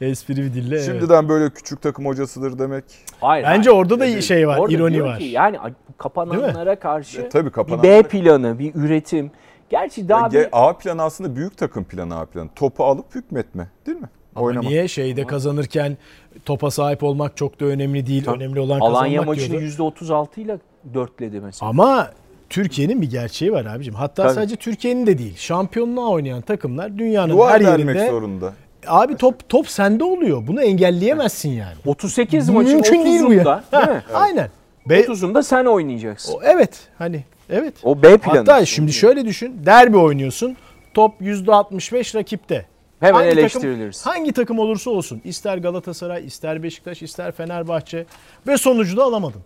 [0.00, 0.74] Espri bir dille.
[0.76, 0.84] evet.
[0.84, 2.84] Şimdiden böyle küçük takım hocasıdır demek.
[3.20, 3.80] Hayır, Bence hayır.
[3.82, 5.18] orada da şey var, Orada ironi var.
[5.18, 5.56] Ki, yani
[5.98, 7.82] kapananlara karşı E, tabii bir kapanan.
[7.82, 9.30] B planı, bir üretim.
[9.70, 12.48] Gerçi daha Ge- bir A planı aslında büyük takım planı A planı.
[12.56, 14.08] Topu alıp hükmetme değil mi?
[14.36, 14.70] Ama Oynamak.
[14.70, 15.96] niye şeyde kazanırken
[16.44, 18.24] topa sahip olmak çok da önemli değil.
[18.24, 18.36] Tabii.
[18.36, 19.94] Önemli olan Alanya kazanmak maçını diyordu.
[20.00, 20.58] %36 ile
[20.94, 21.70] dörtledi mesela.
[21.70, 22.10] Ama
[22.50, 23.94] Türkiye'nin bir gerçeği var abicim.
[23.94, 24.34] Hatta Tabii.
[24.34, 25.36] sadece Türkiye'nin de değil.
[25.36, 28.10] Şampiyonluğa oynayan takımlar dünyanın Duvar her yerinde.
[28.10, 28.52] zorunda.
[28.86, 30.46] Abi top top sende oluyor.
[30.46, 31.74] Bunu engelleyemezsin yani.
[31.86, 33.42] 38 Bu maçın mümkün değil bu ya.
[33.42, 34.02] 30'unda değil mi?
[34.14, 34.48] Aynen.
[34.88, 36.32] Be- 30'unda sen oynayacaksın.
[36.34, 37.74] o- evet hani evet.
[37.82, 38.36] O B planı.
[38.38, 39.60] Hatta şimdi şöyle düşün.
[39.66, 40.56] Derbi oynuyorsun.
[40.94, 42.66] Top %65 rakipte.
[43.00, 44.06] Hemen Hangi takım- eleştiriliriz.
[44.06, 45.20] hangi takım olursa olsun.
[45.24, 48.06] ister Galatasaray, ister Beşiktaş, ister Fenerbahçe
[48.46, 49.42] ve sonucu da alamadın.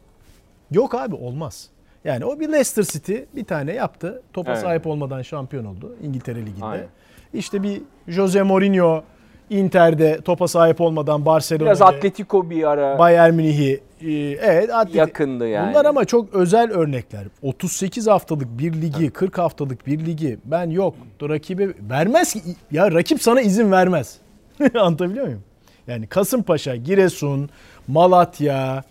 [0.71, 1.69] Yok abi olmaz.
[2.05, 4.23] Yani o bir Leicester City bir tane yaptı.
[4.33, 4.61] Topa Evet.
[4.61, 6.65] sahip olmadan şampiyon oldu İngiltere Ligi'nde.
[6.65, 6.87] Aynen.
[7.35, 9.03] İşte bir Jose Mourinho
[9.51, 15.49] Inter'de topa sahip olmadan Barcelona'da Biraz Atletico bir ara Bayern Münih'i e, evet Atleti- yakındı
[15.49, 15.71] yani.
[15.71, 17.25] Bunlar ama çok özel örnekler.
[17.43, 22.41] 38 haftalık bir ligi, 40 haftalık bir ligi ben yok rakibe vermez ki.
[22.71, 24.17] Ya rakip sana izin vermez.
[24.75, 25.43] Anlatabiliyor muyum?
[25.87, 27.51] Yani Kasımpaşa, Giresun,
[27.89, 28.85] Malatya,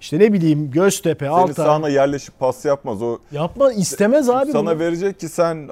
[0.00, 1.54] işte ne bileyim Göztepe, Senin Altay.
[1.54, 3.02] sahana yerleşip pas yapmaz.
[3.02, 4.78] O Yapma istemez abi sana bunu.
[4.78, 5.68] verecek ki sen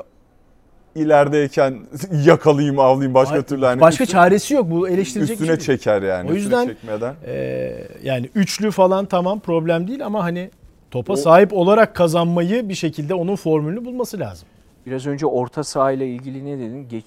[0.94, 1.78] ilerideyken
[2.24, 4.70] yakalayayım avlayayım başka Ay- türlü hani Başka üstüne- çaresi yok.
[4.70, 6.30] Bu eleştirilecek bir üstüne şey çeker yani.
[6.30, 7.14] O yüzden- çekmeden.
[7.26, 10.50] Ee, yani üçlü falan tamam problem değil ama hani
[10.90, 14.48] topa sahip olarak kazanmayı bir şekilde onun formülünü bulması lazım.
[14.86, 16.88] Biraz önce orta saha ile ilgili ne dedin?
[16.88, 17.04] Geç-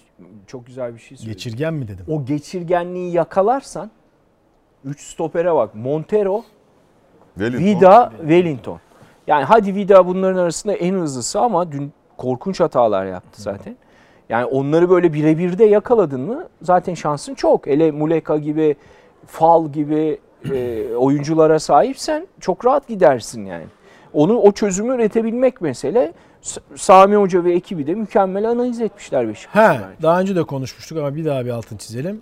[0.47, 1.33] çok güzel bir şey söyledin.
[1.33, 2.05] Geçirgen mi dedim?
[2.07, 3.91] O geçirgenliği yakalarsan
[4.85, 5.75] 3 stopere bak.
[5.75, 6.43] Montero,
[7.33, 7.65] Wellington.
[7.65, 8.79] Vida, Wellington.
[9.27, 13.75] Yani hadi Vida bunların arasında en hızlısı ama dün korkunç hatalar yaptı zaten.
[14.29, 17.67] Yani onları böyle birebir de yakaladın mı zaten şansın çok.
[17.67, 18.75] Hele Muleka gibi,
[19.27, 20.19] Fal gibi
[20.51, 23.65] e, oyunculara sahipsen çok rahat gidersin yani.
[24.13, 26.13] Onu o çözümü üretebilmek mesele.
[26.75, 29.73] Sami Hoca ve ekibi de mükemmel analiz etmişler Beşiktaş'ı.
[29.73, 32.21] He, daha önce de konuşmuştuk ama bir daha bir altın çizelim.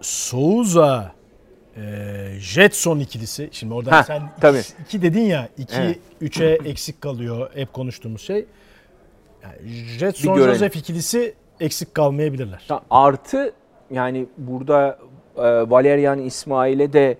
[0.00, 1.12] Souza
[1.80, 3.48] e, Jetson ikilisi.
[3.52, 4.60] Şimdi orada Ha, sen iki, tabii.
[4.84, 5.48] iki dedin ya.
[5.58, 5.98] 2 Evet.
[6.22, 8.44] 3'e eksik kalıyor hep konuştuğumuz şey.
[9.42, 9.68] Yani
[9.98, 10.36] Jetson.
[10.38, 12.66] Joseph ikilisi eksik kalmayabilirler.
[12.90, 13.52] Artı
[13.90, 14.98] yani burada
[15.36, 17.18] e, Valerian İsmail'e de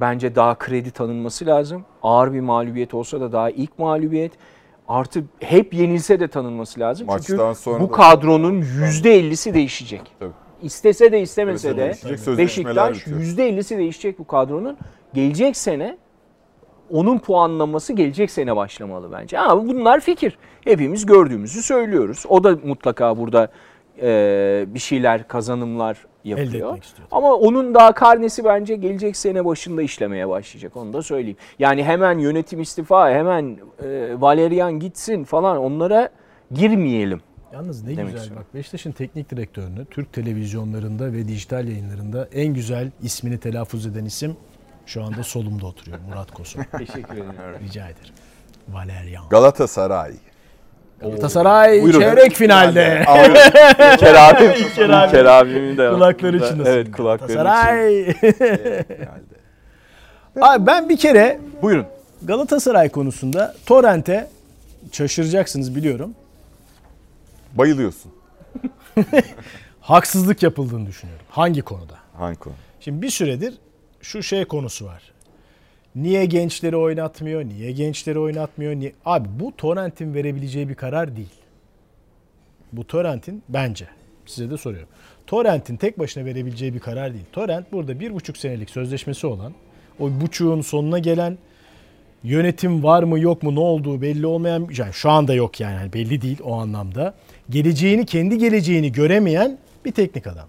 [0.00, 1.84] bence daha kredi tanınması lazım.
[2.02, 4.32] Ağır bir mağlubiyet olsa da daha ilk mağlubiyet.
[4.88, 7.06] Artı hep yenilse de tanınması lazım.
[7.06, 10.02] Maçtan Çünkü sonra bu da- kadronun %50'si değişecek.
[10.18, 10.30] Tabii.
[10.62, 11.94] İstese de istemese de
[12.38, 13.20] Beşiktaş bitiyor.
[13.20, 14.76] %50'si değişecek bu kadronun.
[15.14, 15.96] Gelecek sene
[16.90, 19.38] onun puanlaması gelecek sene başlamalı bence.
[19.38, 20.38] Ama bunlar fikir.
[20.64, 22.24] Hepimiz gördüğümüzü söylüyoruz.
[22.28, 23.48] O da mutlaka burada
[24.02, 26.78] e, bir şeyler, kazanımlar yapıyor.
[27.10, 30.76] Ama onun daha karnesi bence gelecek sene başında işlemeye başlayacak.
[30.76, 31.36] Onu da söyleyeyim.
[31.58, 36.08] Yani hemen yönetim istifa, hemen e, Valerian gitsin falan onlara
[36.50, 37.20] girmeyelim.
[37.52, 38.44] Yalnız ne Demek güzel istiyorum.
[38.48, 44.36] bak Beşiktaş'ın teknik direktörünü Türk televizyonlarında ve dijital yayınlarında en güzel ismini telaffuz eden isim
[44.86, 46.62] şu anda solumda oturuyor Murat Kosoy.
[46.78, 47.34] Teşekkür ederim.
[47.64, 48.14] Rica ederim.
[48.68, 49.28] Valerian.
[49.30, 50.12] Galatasaray.
[51.00, 52.00] Galatasaray Buyurun.
[52.00, 53.04] çeyrek finalde.
[53.94, 54.50] İlker abim.
[54.50, 55.08] İlker abi.
[55.08, 55.90] İlker abimin de.
[55.90, 56.64] Kulakları çınlasın.
[56.72, 57.42] Evet kulakları için.
[57.42, 58.14] Galatasaray.
[60.40, 61.86] Abi ben bir kere Buyurun.
[62.22, 64.28] Galatasaray konusunda Torrent'e
[64.92, 66.14] şaşıracaksınız biliyorum.
[67.54, 68.12] Bayılıyorsun.
[69.80, 71.26] Haksızlık yapıldığını düşünüyorum.
[71.30, 71.98] Hangi konuda?
[72.16, 72.54] Hangi konu?
[72.80, 73.54] Şimdi bir süredir
[74.02, 75.02] şu şey konusu var.
[75.94, 77.44] Niye gençleri oynatmıyor?
[77.44, 78.74] Niye gençleri oynatmıyor?
[78.74, 78.92] Niye?
[79.04, 81.34] Abi bu Torrent'in verebileceği bir karar değil.
[82.72, 83.88] Bu Torrent'in bence
[84.26, 84.88] size de soruyorum.
[85.26, 87.24] Torrent'in tek başına verebileceği bir karar değil.
[87.32, 89.52] Torrent burada bir buçuk senelik sözleşmesi olan
[90.00, 91.38] o buçuğun sonuna gelen
[92.24, 95.92] yönetim var mı yok mu ne olduğu belli olmayan yani şu anda yok yani hani
[95.92, 97.14] belli değil o anlamda.
[97.52, 100.48] Geleceğini kendi geleceğini göremeyen bir teknik adam.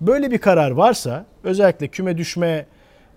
[0.00, 2.66] Böyle bir karar varsa özellikle küme düşme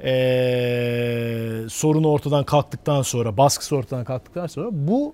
[0.04, 5.14] eee sorunu ortadan kalktıktan sonra baskısı ortadan kalktıktan sonra bu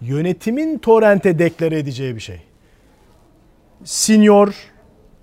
[0.00, 2.40] yönetimin Torrent'e deklare edeceği bir şey.
[3.84, 4.54] Senior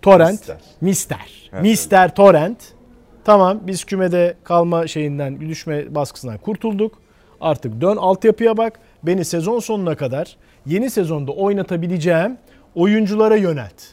[0.01, 0.57] Torrent, Mister.
[0.81, 1.49] Mister.
[1.53, 2.73] Evet, Mister Torrent.
[3.25, 7.01] Tamam biz kümede kalma şeyinden, düşme baskısından kurtulduk.
[7.41, 8.79] Artık dön altyapıya bak.
[9.03, 12.37] Beni sezon sonuna kadar yeni sezonda oynatabileceğim
[12.75, 13.83] oyunculara yönelt.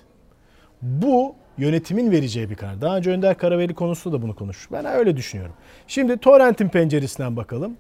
[0.83, 2.81] Bu yönetimin vereceği bir karar.
[2.81, 4.73] Daha önce Önder Karaveli konusunda da bunu konuştuk.
[4.73, 5.55] Ben öyle düşünüyorum.
[5.87, 7.77] Şimdi Torrent'in penceresinden bakalım.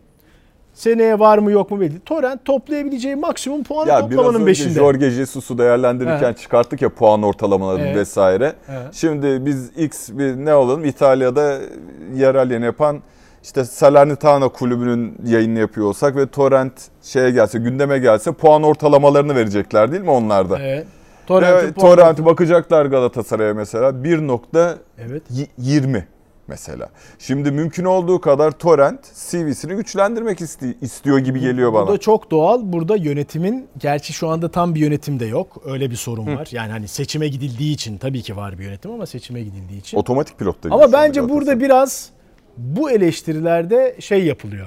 [0.74, 2.00] Seneye var mı yok mu belli.
[2.00, 4.74] Torrent toplayabileceği maksimum puanı Ya toplamanın beşinde.
[4.74, 6.38] Jorge Jesus'u değerlendirirken Evet.
[6.38, 7.96] çıkarttık ya puan ortalamalarını Evet.
[7.96, 8.52] vesaire.
[8.68, 8.94] Evet.
[8.94, 11.58] Şimdi biz X bir ne olalım İtalya'da
[12.14, 13.02] yerel yayın yapan
[13.46, 16.72] işte Salernitana kulübünün yayını yapıyor olsak ve Torrent
[17.02, 20.58] şeye gelse gündeme gelse puan ortalamalarını verecekler değil mi onlar da?
[20.62, 20.86] Evet.
[21.76, 25.22] Torrent'e bakacaklar Galatasaray'a mesela 1.20 Evet.
[26.48, 26.88] mesela.
[27.18, 31.88] Şimdi mümkün olduğu kadar Torrent CV'sini güçlendirmek isti- istiyor gibi geliyor Bu bana.
[31.88, 32.60] da çok doğal.
[32.62, 35.56] Burada yönetimin gerçi şu anda tam bir yönetim de yok.
[35.64, 36.48] Öyle bir sorun var.
[36.52, 39.96] Yani hani seçime gidildiği için tabii ki var bir yönetim ama seçime gidildiği için.
[39.98, 40.68] Otomatik pilotta.
[40.72, 42.15] Ama bence burada biraz
[42.56, 44.66] bu eleştirilerde şey yapılıyor.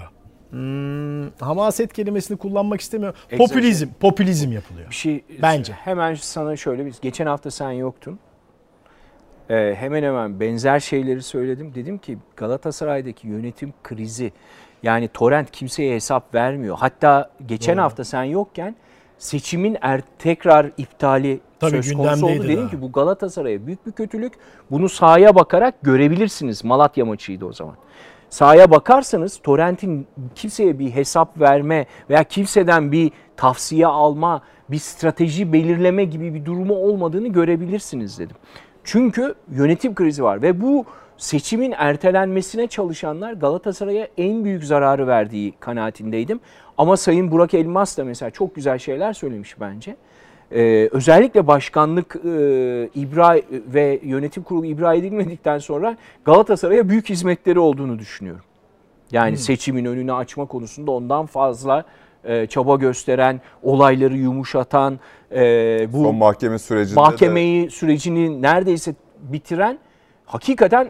[0.50, 3.20] Hmm, hamaset kelimesini kullanmak istemiyorum.
[3.32, 3.48] Egzajere.
[3.48, 4.90] Popülizm, popülizm yapılıyor.
[4.90, 5.74] Bir şey Bence.
[5.74, 8.20] Hemen sana şöyle bir geçen hafta sen yoktun.
[9.50, 11.76] Ee, hemen hemen benzer şeyleri söyledim.
[11.76, 14.32] Dedim ki Galatasaray'daki yönetim krizi
[14.84, 16.78] yani Torrent kimseye hesap vermiyor.
[16.80, 17.84] Hatta geçen Doğru.
[17.84, 18.76] hafta sen yokken
[19.20, 22.44] seçimin er, tekrar iptali Tabii söz konusu oldu.
[22.44, 22.70] Dedim daha.
[22.70, 24.34] ki bu Galatasaray'a büyük bir kötülük.
[24.72, 26.64] Bunu sahaya bakarak görebilirsiniz.
[26.66, 27.76] Malatya maçıydı o zaman.
[28.30, 36.04] Sahaya bakarsanız Torrent'in kimseye bir hesap verme veya kimseden bir tavsiye alma, bir strateji belirleme
[36.04, 38.36] gibi bir durumu olmadığını görebilirsiniz dedim.
[38.84, 40.86] Çünkü yönetim krizi var ve bu
[41.18, 46.40] seçimin ertelenmesine çalışanlar Galatasaray'a en büyük zararı verdiği kanaatindeydim.
[46.80, 49.96] Ama Sayın Burak Elmas da mesela çok güzel şeyler söylemiş bence.
[50.52, 52.20] Ee, özellikle başkanlık e,
[52.96, 58.44] ibra ve yönetim kurulu ibra edilmedikten sonra Galatasaray'a büyük hizmetleri olduğunu düşünüyorum.
[59.12, 61.84] Yani seçimin önünü açma konusunda ondan fazla
[62.24, 65.00] e, çaba gösteren, olayları yumuşatan,
[65.32, 69.80] e, bu Son mahkeme sürecinde de mahkemeyi sürecini neredeyse bitiren
[70.26, 70.90] hakikaten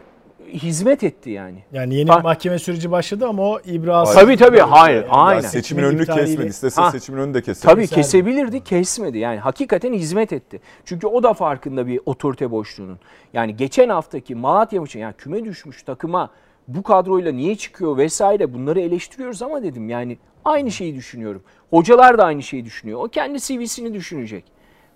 [0.52, 1.58] hizmet etti yani.
[1.72, 4.14] Yani yeni Ha- bir mahkeme süreci başladı ama o ibraz.
[4.14, 5.40] Tabii tabii hayır Yani aynen.
[5.40, 6.48] seçimin önünü kesmedi.
[6.48, 6.90] İstese Ha.
[6.90, 7.70] seçimin önünü de keser.
[7.70, 9.18] Tabii kesebilirdi, kesmedi.
[9.18, 10.60] Yani hakikaten hizmet etti.
[10.84, 12.98] Çünkü o da farkında bir otorite boşluğunun.
[13.32, 16.30] Yani geçen haftaki Malatya maçı yani küme düşmüş takıma
[16.68, 21.42] bu kadroyla niye çıkıyor vesaire bunları eleştiriyoruz ama dedim yani aynı şeyi düşünüyorum.
[21.70, 23.00] Hocalar da aynı şeyi düşünüyor.
[23.04, 24.44] O kendi CV'sini düşünecek.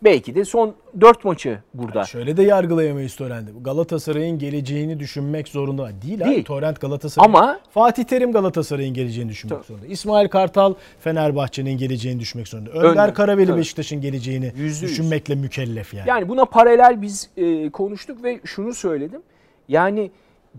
[0.04, 2.04] Belki de son 4 maçı burada.
[2.04, 3.52] Şöyle de yargılayamayız Torrent'i.
[3.62, 6.22] Galatasaray'ın geleceğini düşünmek zorunda değil.
[6.24, 6.30] Abi.
[6.30, 6.44] Değil.
[6.44, 7.26] Torrent Galatasaray.
[7.26, 9.66] Ama Fatih Terim Galatasaray'ın geleceğini düşünmek Tabii.
[9.66, 9.86] zorunda.
[9.86, 12.70] İsmail Kartal Fenerbahçe'nin geleceğini düşünmek zorunda.
[12.70, 13.58] Önder, Önder, Karabeli tabii.
[13.58, 14.82] Beşiktaş'ın geleceğini Yüzde yüz.
[14.82, 16.08] düşünmekle mükellef yani.
[16.08, 19.22] Yani buna paralel biz e, konuştuk ve şunu söyledim.
[19.68, 20.10] Yani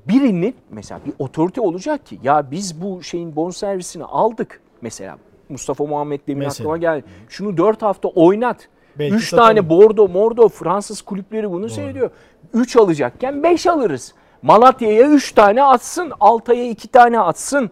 [0.07, 5.17] birinin mesela bir otorite olacak ki ya biz bu şeyin bonservisini aldık mesela
[5.49, 6.69] Mustafa Muhammed demin Mesela.
[6.69, 7.05] aklıma geldi.
[7.29, 8.67] Şunu 4 hafta oynat.
[8.99, 9.47] Belki 3 satalım.
[9.47, 12.09] tane Bordo, Mordo Fransız kulüpleri bunu seyrediyor.
[12.53, 14.13] 3 alacakken 5 alırız.
[14.41, 17.69] Malatya'ya 3 tane atsın, Altay'a 2 tane atsın.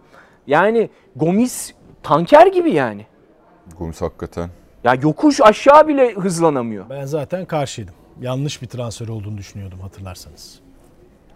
[0.47, 3.05] Yani Gomis tanker gibi yani.
[3.77, 4.49] Gomis hakikaten.
[4.83, 6.89] Ya yokuş aşağı bile hızlanamıyor.
[6.89, 7.93] Ben zaten karşıydım.
[8.21, 10.59] Yanlış bir transfer olduğunu düşünüyordum hatırlarsanız.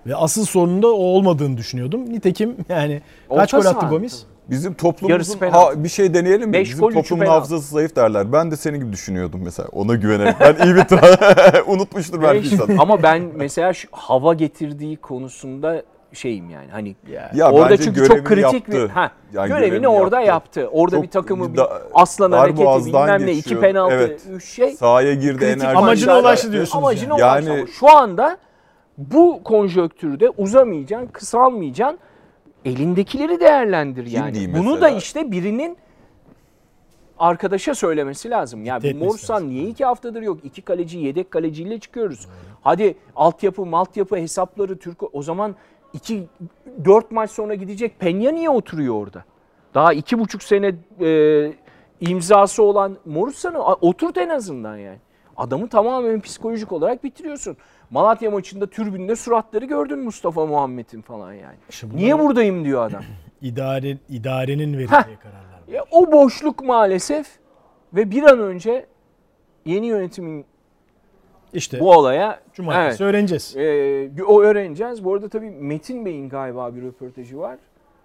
[0.06, 2.14] Ve asıl sorunun da o olmadığını düşünüyordum.
[2.14, 3.90] Nitekim yani kaç Orta gol attı saha.
[3.90, 4.24] Gomis?
[4.50, 6.54] Bizim toplumumuzun ha, bir şey deneyelim mi?
[6.54, 8.34] Beş Bizim gol, toplumun hafızası zayıf derler.
[8.34, 9.70] Ben de senin gibi düşünüyordum mesela.
[9.72, 10.36] Ona güvenerek.
[10.40, 12.78] Ben iyi bir tra- unutmuştur belki insan.
[12.78, 15.84] Ama ben mesela şu hava getirdiği konusunda
[16.14, 16.96] şeyim yani hani
[17.36, 18.92] Ya orada çünkü çok kritik bir yaptı.
[18.94, 20.60] ha Yani görevini, görevini orada yaptı.
[20.60, 20.78] yaptı.
[20.78, 24.22] Orada Çok bir takımı bir da- aslan hareketi bilmem ne iki penaltı Evet.
[24.32, 24.72] üç şey.
[24.74, 25.78] Sahaya girdi kritik enerji.
[25.78, 27.46] Amacına ulaştı diyorsunuz Amacına yani.
[27.46, 28.38] ulaştı Yani- şu anda
[28.98, 32.00] bu konjöktürde uzamayacaksın, kısalmayacaksın.
[32.68, 34.54] Elindekileri değerlendir yani.
[34.54, 35.78] Bunu da işte birinin
[37.20, 38.66] arkadaşa söylemesi lazım.
[38.66, 40.40] Yani Dikte etmesi Morsan niye iki haftadır yok?
[40.44, 42.28] İki kaleci, yedek kaleciyle çıkıyoruz.
[42.62, 45.56] Hadi altyapı, maltyapı hesapları Türk o zaman
[45.94, 46.24] iki
[46.86, 48.00] dört maç sonra gidecek.
[48.00, 49.24] Penya niye oturuyor orada?
[49.74, 51.54] Daha iki buçuk sene e,
[52.02, 55.00] imzası olan Morsan'ı oturt en azından yani.
[55.38, 57.58] Adamı tamamen psikolojik olarak bitiriyorsun.
[57.90, 61.56] Malatya maçında türbünde suratları gördün Mustafa Muhammed'in falan yani.
[61.84, 63.04] Bunlar- Niye buradayım diyor adam.
[63.42, 65.20] İdare, idarenin verdiği Heh.
[65.20, 65.62] kararlar.
[65.68, 67.28] Ya o boşluk maalesef
[67.94, 68.86] ve bir an önce
[69.66, 70.46] yeni yönetimin
[71.54, 73.56] İşte bu olaya cumartesi evet, öğreneceğiz.
[73.58, 75.04] e, o öğreneceğiz.
[75.04, 77.58] Bu arada tabii Metin Bey'in galiba bir röportajı var.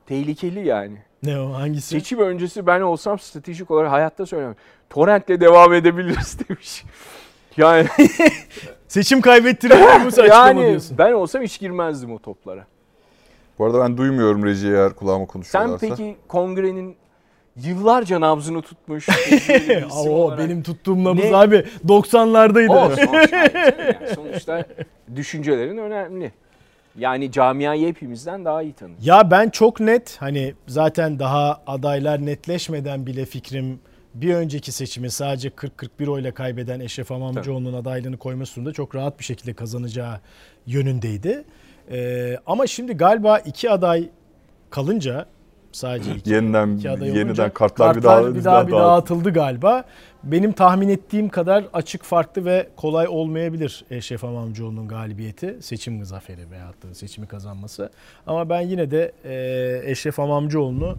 [0.06, 0.96] Tehlikeli yani.
[1.22, 1.88] Ne o hangisi?
[1.88, 4.56] Seçim öncesi ben olsam stratejik olarak hayatta söylemem.
[4.90, 6.84] Torrent'le devam edebiliriz demiş.
[7.56, 7.86] Yani,
[8.92, 10.98] Seçim kaybettiriyor mu açıklama yani diyorsun?
[10.98, 12.66] ben olsam hiç girmezdim o toplara.
[13.58, 15.86] Bu arada ben duymuyorum rejiyi eğer kulağıma Sen konuşuyorlarsa.
[15.88, 16.96] peki kongrenin
[17.56, 21.36] yıllarca nabzını tutmuş tecrübeli bir Aa, isim o olarak- benim tuttuğum nabız Ne?
[21.36, 22.68] abi 90'lardaydı.
[22.70, 23.12] Olsun, olsun.
[23.12, 24.64] Yani sonuçta
[25.16, 26.32] düşüncelerin önemli.
[26.98, 28.94] Yani camiayı hepimizden daha iyi tanır.
[29.02, 33.80] Ya ben çok net hani zaten daha adaylar netleşmeden bile fikrim
[34.14, 39.54] bir önceki seçimi sadece 40-41 oyla kaybeden Eşref İmamoğlu'nun adaylığını koymasında çok rahat bir şekilde
[39.54, 40.20] kazanacağı
[40.66, 41.44] yönündeydi.
[41.90, 44.08] Ee, ama şimdi galiba iki aday
[44.70, 45.26] kalınca
[45.72, 49.30] sadece iki, Yeniden iki aday yeniden olunca kartlar, bir daha bir daha, bir daha atıldı
[49.30, 49.84] galiba.
[50.24, 56.82] Benim tahmin ettiğim kadar açık farklı ve kolay olmayabilir Eşref İmamoğlu'nun galibiyeti, seçim zaferi veyahut
[56.82, 57.90] da seçimi kazanması.
[58.26, 60.96] Ama ben yine de e, Eşref İmamoğlu'nu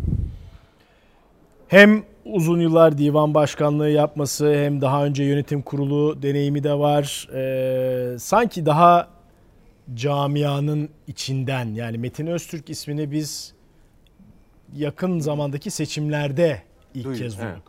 [1.74, 7.30] hem uzun yıllar divan başkanlığı yapması hem daha önce yönetim kurulu deneyimi de var.
[7.34, 9.08] E, sanki daha
[9.94, 13.54] camianın içinden yani Metin Öztürk ismini biz
[14.76, 16.62] yakın zamandaki seçimlerde
[16.94, 17.52] ilk Duyduk, kez duyduk.
[17.52, 17.62] evet.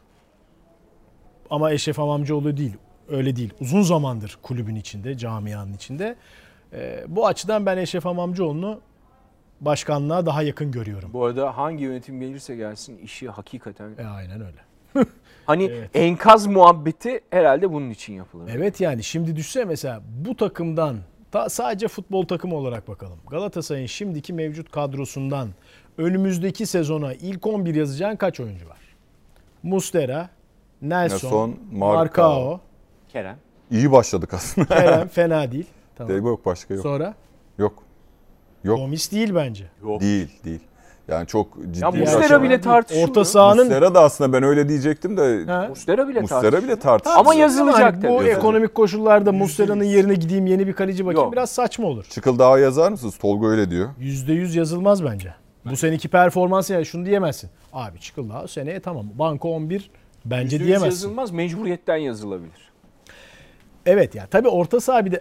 [1.51, 2.75] Ama Eşref Amamcıoğlu değil.
[3.09, 3.51] Öyle değil.
[3.61, 6.17] Uzun zamandır kulübün içinde, camianın içinde.
[6.73, 8.81] Ee, bu açıdan ben Eşref Amamcıoğlu'nu
[9.65, 11.11] başkanlığa daha yakın görüyorum.
[11.13, 13.91] Bu arada hangi yönetim gelirse gelsin işi hakikaten...
[13.99, 14.59] E, aynen öyle.
[15.47, 15.91] Hani Evet.
[15.95, 18.51] enkaz muhabbeti herhalde bunun için yapılır.
[18.57, 20.97] Evet yani şimdi düşse mesela bu takımdan
[21.33, 23.19] ta sadece futbol takımı olarak bakalım.
[23.31, 25.49] Galatasaray'ın şimdiki mevcut kadrosundan
[25.99, 28.79] önümüzdeki sezona ilk 11 yazacağın kaç oyuncu var?
[29.63, 30.29] Mustera,
[30.83, 31.97] Nelson, Nelson, Marcao.
[31.97, 32.61] Marcao,
[33.09, 33.37] Kerem.
[33.71, 34.67] İyi başladık aslında.
[34.69, 35.67] Kerem fena değil.
[35.97, 36.27] Tamam.
[36.27, 36.83] Yok başka yok.
[36.83, 37.15] Sonra
[37.59, 37.84] Yok.
[38.65, 38.79] Yok.
[38.79, 39.65] Gomis değil bence.
[39.83, 40.01] Yok.
[40.01, 40.61] Değil değil.
[41.09, 42.45] Yani çok ciddi Ya aşama.
[42.45, 43.09] bile tartışılıyor.
[43.09, 45.67] Orta sahanın Muslera da aslında ben öyle diyecektim de Ha?
[45.69, 46.63] Muslera bile tartışılıyor.
[46.63, 47.21] bile tartışılıyor.
[47.21, 48.09] Ama yazılacak tabii.
[48.09, 48.39] Bu Yazılacak.
[48.39, 51.33] ekonomik koşullarda Muslera'nın yerine gideyim yeni bir kaleci bakayım Yok.
[51.33, 52.05] biraz saçma olur.
[52.11, 53.17] Çıkıldağ'a yazar mısınız?
[53.19, 53.89] Tolga öyle diyor.
[54.01, 55.35] %100 yazılmaz bence.
[55.71, 57.51] Bu seneki performansı ya şunu diyemezsin.
[57.73, 59.07] Abi Çıkıldağ seneye tamam.
[59.15, 59.91] Banko 11
[60.25, 60.87] bence %100 diyemezsin.
[60.87, 62.71] yazılmaz, mecburiyetten yazılabilir.
[63.87, 65.21] Evet ya tabii orta saha bir de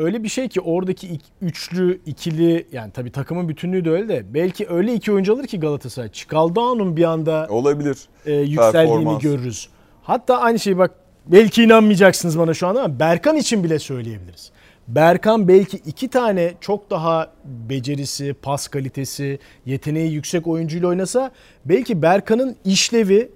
[0.00, 4.68] öyle bir şey ki oradaki üçlü, ikili yani tabii takımın bütünlüğü de öyle de belki
[4.68, 6.08] öyle iki oyuncu alır ki Galatasaray.
[6.08, 7.98] Çıkaldağ'ın bir anda Olabilir.
[8.26, 9.22] e, yükseldiğini Performans.
[9.22, 9.68] görürüz.
[10.02, 10.90] Hatta aynı şeyi bak
[11.26, 14.50] belki inanmayacaksınız bana şu anda ama Berkan için bile söyleyebiliriz.
[14.88, 21.30] Berkan belki iki tane çok daha becerisi, pas kalitesi, yeteneği yüksek oyuncuyla oynasa
[21.64, 23.30] belki Berkan'ın işlevi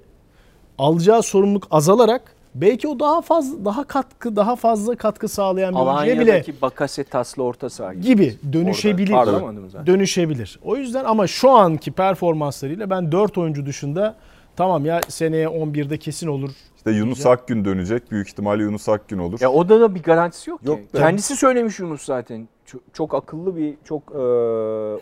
[0.78, 6.20] alacağı sorumluluk azalarak belki o daha fazla daha katkı daha fazla katkı sağlayan bir oyuncuya
[6.20, 7.94] bile Alanya'daki Bakasetas'la orta saha.
[7.94, 8.04] gibi.
[8.04, 9.12] gibi dönüşebilir.
[9.12, 9.86] Orada.
[9.86, 10.58] Dönüşebilir.
[10.64, 14.16] O yüzden ama şu anki performanslarıyla ben 4 oyuncu dışında
[14.56, 16.50] tamam ya seneye 11'de kesin olur.
[16.76, 18.10] İşte Yunus Akgün dönecek.
[18.10, 19.40] Büyük ihtimalle Yunus Akgün olur.
[19.40, 20.94] Ya o da da bir garantisi yok, Yok ki.
[20.94, 20.98] be.
[20.98, 22.48] Kendisi söylemiş Yunus zaten.
[22.66, 24.18] Çok, çok akıllı bir, çok e,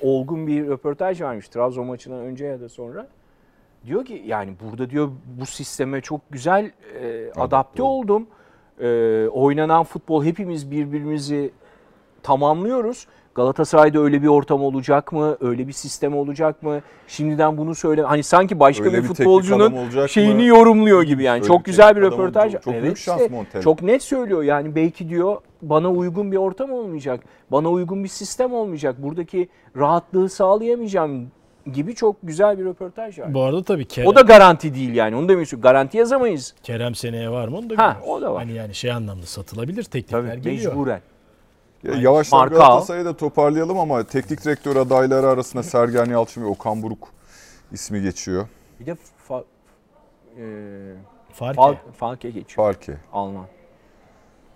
[0.06, 3.06] olgun bir röportaj vermiş Trabzon maçından önce ya da sonra.
[3.86, 5.08] Diyor ki yani burada diyor
[5.40, 6.70] bu sisteme çok güzel
[7.02, 8.26] e, adapte oldum.
[8.80, 11.50] E, oynanan futbol hepimiz birbirimizi
[12.22, 13.06] tamamlıyoruz.
[13.34, 15.36] Galatasaray'da öyle bir ortam olacak mı?
[15.40, 16.80] Öyle bir sistem olacak mı?
[17.06, 18.02] Şimdiden bunu söyle.
[18.02, 20.42] Hani sanki başka Öyle bir bir futbolcunun şeyini mı?
[20.42, 21.36] yorumluyor gibi yani.
[21.36, 22.52] Öyle çok güzel bir röportaj.
[22.52, 23.62] Çok Evet büyük şans işte, Montella.
[23.62, 27.20] Çok net söylüyor yani belki diyor bana uygun bir ortam olmayacak.
[27.52, 29.02] Bana uygun bir sistem olmayacak.
[29.02, 31.30] Buradaki rahatlığı sağlayamayacağım
[31.72, 33.34] gibi çok güzel bir röportaj var.
[33.34, 35.16] Bu arada tabii Kerem, O da garanti değil yani.
[35.16, 35.60] Onu demiyorsun.
[35.60, 36.54] Garanti yazamayız.
[36.62, 38.08] Kerem seneye var mı onu da Ha, bilmiyoruz.
[38.08, 38.42] o da var.
[38.42, 40.72] Hani yani şey anlamda satılabilir teklifler Tabii geliyor.
[40.72, 41.00] mecburen.
[41.82, 46.82] Ya Yavaştan Marka Galatasaray'ı da toparlayalım ama teknik direktör adayları arasında Sergen Yalçın ve Okan
[46.82, 47.08] Buruk
[47.72, 48.46] ismi geçiyor.
[48.80, 48.94] Bir de
[49.28, 49.44] fa,
[50.38, 50.44] e,
[51.32, 51.74] Fark Fal.
[51.98, 52.66] Falke geçiyor.
[52.66, 52.92] Farki.
[53.12, 53.46] Alman.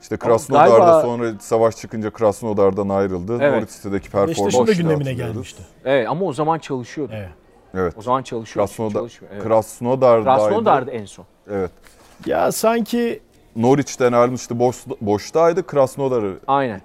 [0.03, 3.39] İşte Krasnodar'da galiba- sonra savaş çıkınca Krasnodar'dan ayrıldı.
[3.41, 3.53] Evet.
[3.53, 5.63] Norwich City'deki performansı Beşiktaş'ın da gündemine gelmişti.
[5.85, 7.13] Evet ama o zaman çalışıyordu.
[7.17, 7.29] Evet.
[7.75, 7.95] Evet.
[7.99, 8.67] O zaman çalışıyor.
[8.67, 9.35] Krasnodar, çalışmıyor.
[9.35, 9.45] Evet.
[9.45, 10.25] Krasnodar'daydı.
[10.45, 11.25] Krasnodar'da en son.
[11.51, 11.71] Evet.
[12.27, 13.21] Ya sanki
[13.57, 14.59] Norwich'ten ayrılmıştı.
[14.59, 15.67] Boş, boştaydı.
[15.67, 16.81] Krasnodar'ı Aynen.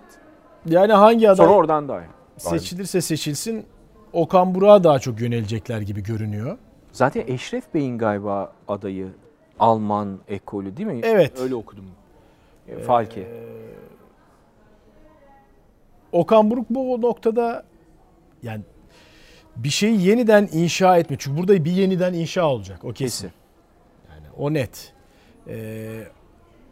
[0.66, 2.05] yani hangi aday Sonra oradan da aynı.
[2.38, 3.66] seçilirse seçilsin
[4.14, 6.57] Okan Burak'a daha çok yönelecekler gibi görünüyor.
[6.91, 9.07] Zaten Eşref Bey'in galiba adayı
[9.59, 10.99] Alman ekolü değil mi?
[11.03, 11.39] Evet.
[11.39, 11.86] Öyle okudum.
[12.68, 13.28] E, Falke.
[16.12, 17.64] Okan Buruk bu noktada
[18.43, 18.62] yani
[19.55, 21.16] bir şeyi yeniden inşa etme.
[21.20, 22.86] Çünkü burada bir yeniden inşa olacak.
[22.86, 23.32] O kesin.
[24.09, 24.93] Yani o net.
[25.47, 26.03] Ee,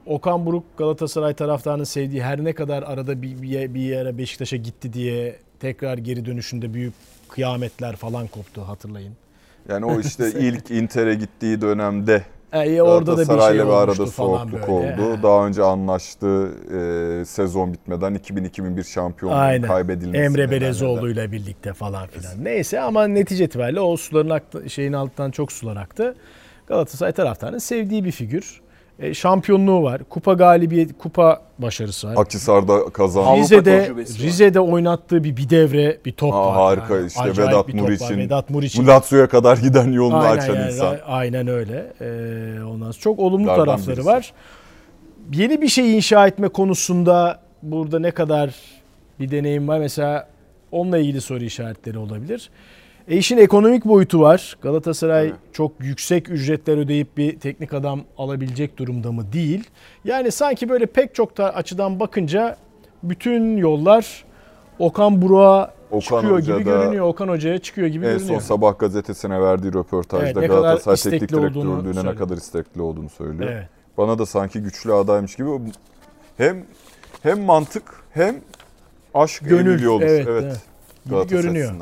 [0.05, 3.41] Okan Buruk Galatasaray taraftarının sevdiği her ne kadar arada bir
[3.73, 6.93] bir yere Beşiktaş'a gitti diye tekrar geri dönüşünde büyük
[7.29, 9.13] kıyametler falan koptu hatırlayın.
[9.69, 12.23] Yani o işte ilk Inter'e gittiği dönemde
[12.53, 14.65] E, orada da bir şey olmuştu arada falan böyle.
[14.65, 15.17] oldu.
[15.17, 15.23] Ha.
[15.23, 16.51] Daha önce anlaştı
[17.21, 19.67] e, sezon bitmeden 2000-2001 şampiyonluğun Aynen.
[19.67, 20.23] kaybedilmesi.
[20.23, 20.51] Emre.
[20.51, 22.43] Belezoğlu ile birlikte falan filan.
[22.43, 26.15] Neyse ama netice itibariyle o suların aktı, şeyin altından çok sular aktı.
[26.67, 28.61] Galatasaray taraftarının sevdiği bir figür.
[28.99, 30.01] E, şampiyonluğu var.
[30.09, 32.15] Kupa galibiyet, kupa başarısı var.
[32.17, 33.39] Akhisar'da kazandı.
[33.41, 33.89] Rize'de.
[33.97, 36.55] Rize'de oynattığı bir bir devre, bir top Aa, var.
[36.55, 37.73] harika Yani işte acayip Vedat.
[37.73, 38.83] Muriç'in Vedat Muriç'in.
[38.83, 40.97] Bu Lazio'ya kadar giden yolunu Aynen, açan yani, insan.
[41.07, 41.93] aynen öyle.
[42.01, 44.09] Ee, ondan çok olumlu Lardan tarafları birisi.
[44.09, 44.33] var.
[45.33, 48.55] Yeni bir şey inşa etme konusunda burada ne kadar
[49.19, 49.79] bir deneyim var?
[49.79, 50.27] Mesela
[50.71, 52.49] onunla ilgili soru işaretleri olabilir.
[53.09, 54.57] E işin ekonomik boyutu var.
[54.61, 59.33] Galatasaray çok yüksek ücretler ödeyip bir teknik adam alabilecek durumda mı?
[59.33, 59.63] Değil.
[60.05, 62.57] Yani sanki böyle pek çok da açıdan bakınca
[63.03, 64.25] bütün yollar
[64.79, 67.05] Okan Burak'a Okan çıkıyor Hoca gibi görünüyor.
[67.05, 68.41] Okan Hoca'ya çıkıyor gibi En görünüyor.
[68.41, 73.51] son Sabah gazetesine verdiği röportajda Evet, Galatasaray teknik direktörlüğüne ne kadar istekli olduğunu söylüyor.
[73.51, 73.67] Evet.
[73.97, 75.49] Bana da sanki güçlü adaymış gibi
[76.37, 76.65] hem
[77.23, 78.35] hem mantık hem
[79.13, 80.01] aşk Gönül, olur.
[80.01, 80.43] evet, Evet.
[80.43, 80.61] evet.
[81.05, 81.73] Gibi görünüyor.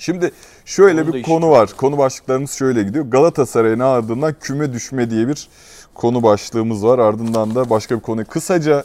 [0.00, 0.30] Şimdi
[0.64, 1.70] şöyle Onu bir işte- konu var.
[1.76, 3.04] Konu başlıklarımız şöyle gidiyor.
[3.04, 5.48] Galatasaray'ın ardından küme düşme diye bir
[5.94, 6.98] konu başlığımız var.
[6.98, 8.24] Ardından da başka bir konu.
[8.24, 8.84] Kısaca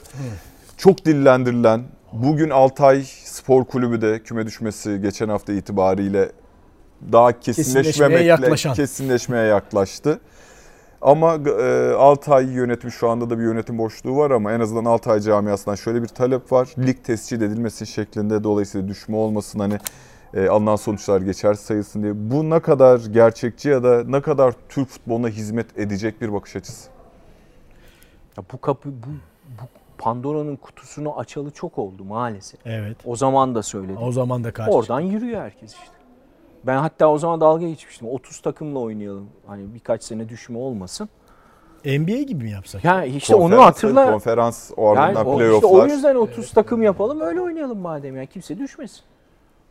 [0.77, 6.31] çok dillendirilen bugün Altay Spor Kulübü de küme düşmesi geçen hafta itibariyle
[7.11, 8.73] daha kesinleşmemekle yaklaşan.
[8.73, 10.19] kesinleşmeye yaklaştı.
[11.01, 15.19] Ama e, Altay yönetimi şu anda da bir yönetim boşluğu var ama en azından Altay
[15.19, 16.69] camiasından şöyle bir talep var.
[16.79, 19.79] Lig tescil edilmesi şeklinde dolayısıyla düşme olmasın hani
[20.35, 22.13] e, alınan sonuçlar geçer sayılsın diye.
[22.15, 26.89] Bu ne kadar gerçekçi ya da ne kadar Türk futboluna hizmet edecek bir bakış açısı?
[28.37, 29.07] Ya bu kapı bu,
[29.47, 29.67] bu
[29.97, 32.59] Pandora'nın kutusunu açalı çok oldu maalesef.
[32.65, 32.97] Evet.
[33.05, 33.97] O zaman da söyledim.
[34.01, 34.71] O zaman da karşı.
[34.71, 35.95] Oradan yürüyor herkes işte.
[36.63, 38.07] Ben hatta o zaman dalga geçmiştim.
[38.07, 39.29] 30 takımla oynayalım.
[39.47, 41.09] Hani birkaç sene düşme olmasın.
[41.85, 42.83] NBA gibi mi yapsak?
[42.83, 44.11] Ya işte onu Konferans- hatırla.
[44.11, 48.25] Konferans Yani ardından o, işte o yüzden 30 takım yapalım öyle oynayalım madem ya.
[48.25, 49.01] Kimse düşmesin.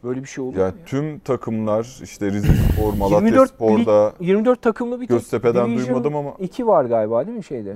[0.05, 0.65] Böyle bir şey olur Ya mu?
[0.79, 0.85] ya?
[0.87, 6.17] tüm takımlar işte Rize Spor, Malatya 24 Spor'da, lig- 24 takımlı bir Göztepe'den Division duymadım
[6.17, 7.71] ama 2 var galiba değil mi şeyde?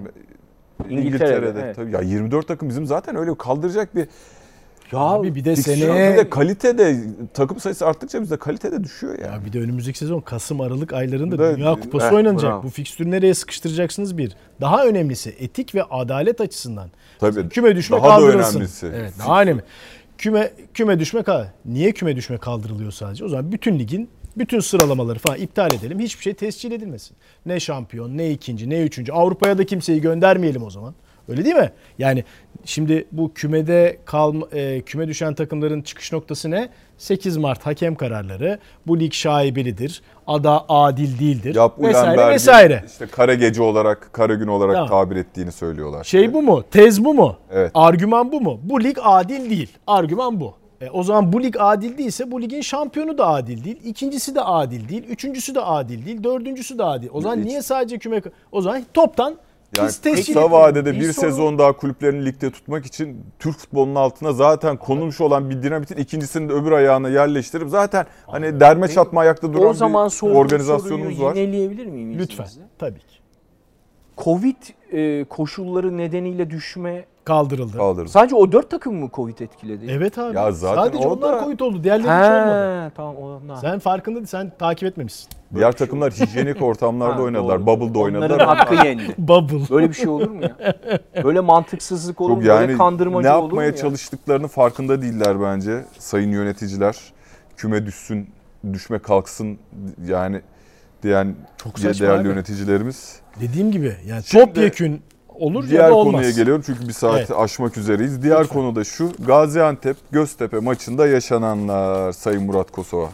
[0.89, 1.07] İngiltere'de.
[1.09, 1.77] İngiltere'de, evet.
[1.77, 4.09] Tabii ya 24 takım bizim zaten öyle kaldıracak bir
[4.93, 6.97] Ya Abi bir de seneye Bir de kalitede
[7.35, 9.27] takım sayısı arttıkça bizde kalitede düşüyor ya.
[9.27, 12.51] Ya bir de önümüzdeki sezon Kasım Aralık aylarında Da- Dünya Kupası Eh, oynanacak.
[12.53, 12.63] bravo.
[12.63, 14.37] Bu fikstürü nereye sıkıştıracaksınız bir.
[14.61, 16.91] Daha önemlisi etik ve adalet açısından.
[17.19, 17.49] Tabii.
[17.49, 18.57] Küme düşme Daha da kaldırılsın.
[18.57, 18.87] önemlisi.
[18.95, 19.63] Evet, daha önemli.
[20.19, 21.47] Küme küme düşme kal.
[21.65, 23.25] Niye küme düşme kaldırılıyor sadece?
[23.25, 26.01] O zaman bütün ligin bütün sıralamaları falan iptal edelim.
[26.01, 27.17] Hiçbir şey tescil edilmesin.
[27.47, 29.13] Ne şampiyon, ne ikinci, ne üçüncü.
[29.13, 30.95] Avrupa'ya da kimseyi göndermeyelim o zaman.
[31.29, 31.71] Öyle değil mi?
[31.99, 32.25] Yani
[32.65, 36.69] şimdi bu kümede kalma, e, küme düşen takımların çıkış noktası ne?
[36.99, 38.59] 8 Mart hakem kararları.
[38.87, 40.03] Bu lig şaibelidir.
[40.27, 41.55] Ada adil değildir.
[41.55, 42.85] Yap vesaire vesaire.
[42.87, 44.89] işte kara gece olarak, kara gün olarak Tamam.
[44.89, 46.05] tabir ettiğini söylüyorlar.
[46.05, 46.65] Şey bu mu?
[46.71, 47.37] Tez bu mu?
[47.53, 47.71] Evet.
[47.75, 48.61] Argüman bu mu?
[48.63, 49.73] Bu lig adil değil.
[49.87, 50.55] Argüman bu.
[50.81, 53.81] E, o zaman bu lig adil değilse bu ligin şampiyonu da adil değil.
[53.85, 55.05] ikincisi de adil değil.
[55.09, 56.25] Üçüncüsü de adil değil.
[56.25, 57.09] Dördüncüsü de adil.
[57.13, 57.45] O zaman Hiç.
[57.45, 58.23] niye sadece küme...
[58.53, 59.37] O zaman toptan
[59.77, 63.95] Yani biz kısa vadede Bir bir sorun- sezon daha kulüplerini ligde tutmak için Türk futbolunun
[63.95, 69.21] altına zaten konulmuş olan bir dinamitin ikincisini de öbür ayağına yerleştirip zaten hani derme çatma
[69.21, 71.35] ayakta duran o zaman bir organizasyonumuz var.
[71.37, 72.45] yineleyebilir miyim Lütfen.
[72.45, 72.63] izninizle?
[72.79, 73.19] Tabii ki.
[74.19, 74.57] Covid
[74.93, 77.77] e, koşulları nedeniyle düşme Kaldırıldı.
[77.77, 78.09] Kaldırdı.
[78.09, 79.87] sadece o 4 takım mı Covid etkiledi?
[79.91, 80.37] Evet abi.
[80.37, 81.85] Ya zaten Sadece o onlar Covid oldu.
[81.85, 82.87] Diğerleri hiç olmadı.
[82.87, 83.57] He, tamam onlar.
[83.57, 85.29] Sen farkında değil, sen takip etmemişsin.
[85.55, 87.59] Diğer takımlar hijyenik ortamlarda Ha, oynadılar.
[87.59, 87.67] doğru.
[87.67, 88.27] Bubble'da oynadılar.
[88.31, 89.03] Onların ama hakkı yendi.
[89.19, 89.71] Bubble.
[89.77, 90.57] Böyle bir şey olur mu ya?
[91.25, 92.35] Böyle mantıksızlık olur mu?
[92.37, 93.77] Çok Böyle yani kandırmacı ne olur mu yapmaya ya?
[93.77, 96.97] çalıştıklarının farkında değiller bence sayın yöneticiler.
[97.57, 98.31] Küme düşsün,
[98.73, 99.59] düşme kalksın
[100.07, 100.41] yani
[101.03, 102.29] diyen Çok saçma değerli abi.
[102.29, 103.21] yöneticilerimiz.
[103.41, 105.03] Dediğim gibi yani Şimdi topyekün
[105.39, 106.13] olur ya Diğer da olmaz.
[106.15, 107.31] konuya geliyorum çünkü bir saati Evet.
[107.31, 108.23] aşmak üzereyiz.
[108.23, 108.55] Diğer Lütfen.
[108.55, 109.13] konu da şu.
[109.27, 113.09] Gaziantep Göztepe maçında yaşananlar Sayın Murat Kosova.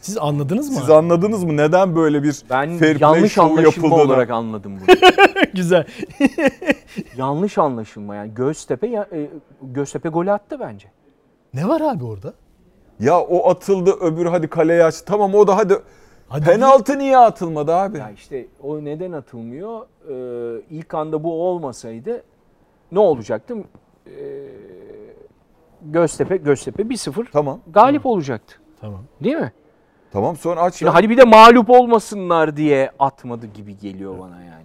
[0.00, 0.76] Siz anladınız mı?
[0.80, 4.96] Siz anladınız mı neden böyle bir Ben fair play yanlış şovu anlaşılma olarak anladım bunu.
[5.54, 5.86] Güzel.
[7.16, 9.28] yanlış anlaşılma yani Göztepe ya, e,
[9.62, 10.88] Göztepe golü attı bence.
[11.54, 12.34] Ne var abi orada?
[13.00, 14.94] Ya o atıldı öbürü hadi kaleye aç.
[15.06, 15.74] Tamam o da hadi
[16.32, 17.98] Hadi penaltı niye atılmadı abi?
[17.98, 19.80] Ya işte o neden atılmıyor?
[20.08, 22.22] Ee, ilk anda bu olmasaydı
[22.92, 23.54] ne olacaktı?
[24.06, 24.10] Ee,
[25.82, 27.60] Göztepe Göztepe 1-0 Tamam.
[27.72, 28.54] galip olacaktı.
[28.80, 29.00] Tamam.
[29.24, 29.52] Değil mi?
[30.12, 30.82] Tamam sonra aç.
[30.82, 30.94] Ya.
[30.94, 34.62] hadi bir de mağlup olmasınlar diye atmadı gibi geliyor bana yani.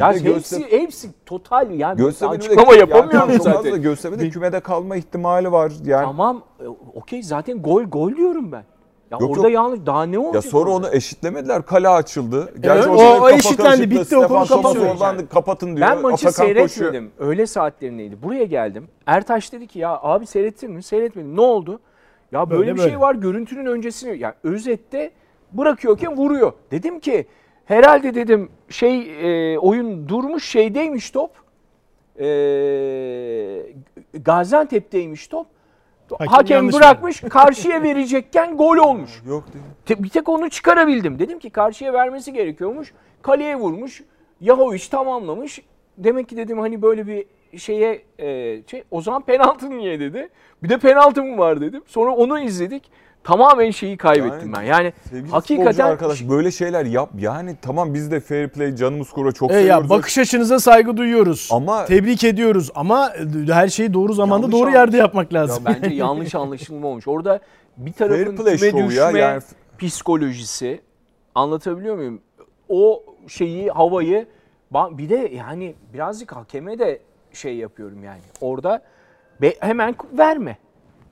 [0.00, 3.82] Ya de hepsi Göztepe- hepsi total yani Göztepe'nin de- açıklama yapamıyorum yani zaten.
[3.82, 5.72] Göztepe'de kümede kalma ihtimali var.
[5.84, 8.64] Yani Tamam e, okey zaten gol gol diyorum ben.
[9.12, 9.52] Ya Yok, orada yok.
[9.54, 10.34] yanlış daha ne olacak?
[10.44, 10.86] ya sonra orada?
[10.88, 11.66] onu eşitlemediler.
[11.66, 12.52] Kale açıldı.
[12.64, 14.86] Evet, orada o- o eşitlendi, bitti, o konu kapanıyor.
[14.90, 15.88] oradan kapatın diyor.
[15.88, 16.64] Ben maçı Atakan koşuyor.
[16.66, 17.10] seyretmedim.
[17.18, 18.22] Öğle saatlerindeydi.
[18.22, 18.88] Buraya geldim.
[19.06, 20.82] Ertaş dedi ki ya abi seyrettin mi?
[20.82, 21.36] Seyretmedim.
[21.36, 21.80] Ne oldu?
[22.32, 22.90] Ya böyle, Böyle, bir böyle.
[22.90, 23.14] şey var.
[23.14, 25.10] Görüntünün öncesini ya özette
[25.52, 26.52] bırakıyorken vuruyor.
[26.70, 27.26] Dedim ki
[27.64, 29.00] herhalde dedim şey
[29.54, 31.30] e, oyun durmuş şeydeymiş top.
[32.20, 32.26] E,
[34.24, 35.46] Gaziantep'teymiş top.
[36.18, 39.22] Hakem Hakem, bırakmış karşıya verecekken gol olmuş.
[39.26, 40.02] Yok değil.
[40.04, 41.18] Bir tek onu çıkarabildim.
[41.18, 42.92] Dedim ki karşıya vermesi gerekiyormuş.
[43.22, 44.02] Kaleye vurmuş.
[44.40, 45.62] Yahoviç tamamlamış.
[45.98, 47.26] Demek ki dedim hani böyle bir
[47.58, 48.26] şeye e,
[48.66, 50.28] şey o zaman penaltı niye dedi.
[50.62, 51.82] Bir de penaltı mı var dedim.
[51.86, 52.90] Sonra onu izledik.
[53.24, 54.62] Tamamen şeyi kaybettim Yani ben.
[54.62, 57.10] Yani Sevgili hakikaten arkadaş böyle şeyler yap.
[57.18, 59.84] Yani tamam biz de fair play canımız kura çok E seviyoruz.
[59.84, 61.48] ya bakış açınıza saygı duyuyoruz.
[61.52, 63.12] Ama- tebrik ediyoruz ama
[63.50, 65.64] her şeyi doğru zamanda doğru anlaş- yerde yapmak lazım.
[65.66, 67.08] bence yanlış anlaşılma olmuş.
[67.08, 67.40] Orada
[67.76, 69.10] bir fair tarafın play şovu düşme ya.
[69.10, 69.42] Yani
[69.78, 70.80] psikolojisi
[71.34, 72.20] anlatabiliyor muyum?
[72.68, 74.26] O şeyi havayı
[74.98, 77.00] bir de yani birazcık hakeme de
[77.32, 78.20] şey yapıyorum yani.
[78.40, 78.82] Orada
[79.60, 80.58] hemen verme.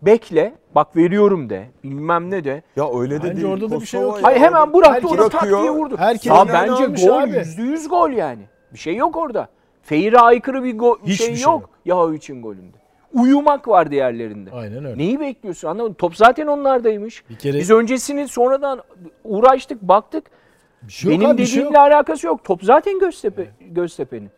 [0.03, 0.55] Bekle.
[0.74, 1.66] Bak veriyorum de.
[1.84, 2.62] Bilmem ne de.
[2.76, 3.46] ya öyle de Bence değil.
[3.53, 4.22] orada da bir şey Kosova yok.
[4.22, 4.28] ya.
[4.28, 5.61] Hayır hemen bıraktı herkes onu tak bırakıyor.
[5.62, 5.96] diye vurdu.
[5.98, 7.30] Herkes ya bence almış gol abi.
[7.38, 8.42] yüzde yüz gol yani.
[8.72, 9.48] Bir şey yok orada.
[9.82, 11.61] Fair'e aykırı bir gol bir Hiçbir şey, şey yok.
[11.61, 11.70] yok.
[11.84, 12.76] Yahovic'in golünde.
[13.14, 14.51] Uyumak var diğerlerinde.
[14.53, 14.98] Aynen öyle.
[14.98, 15.94] Neyi bekliyorsun anlamadım.
[15.94, 17.24] Top zaten onlardaymış.
[17.30, 18.82] Bir kere Biz öncesini sonradan
[19.24, 20.24] uğraştık baktık.
[20.82, 21.86] bir şey yok Benim abi, bir şey dediğimle yok.
[21.86, 22.44] alakası yok.
[22.44, 24.30] Top zaten Göztepe, Göztepe'nin.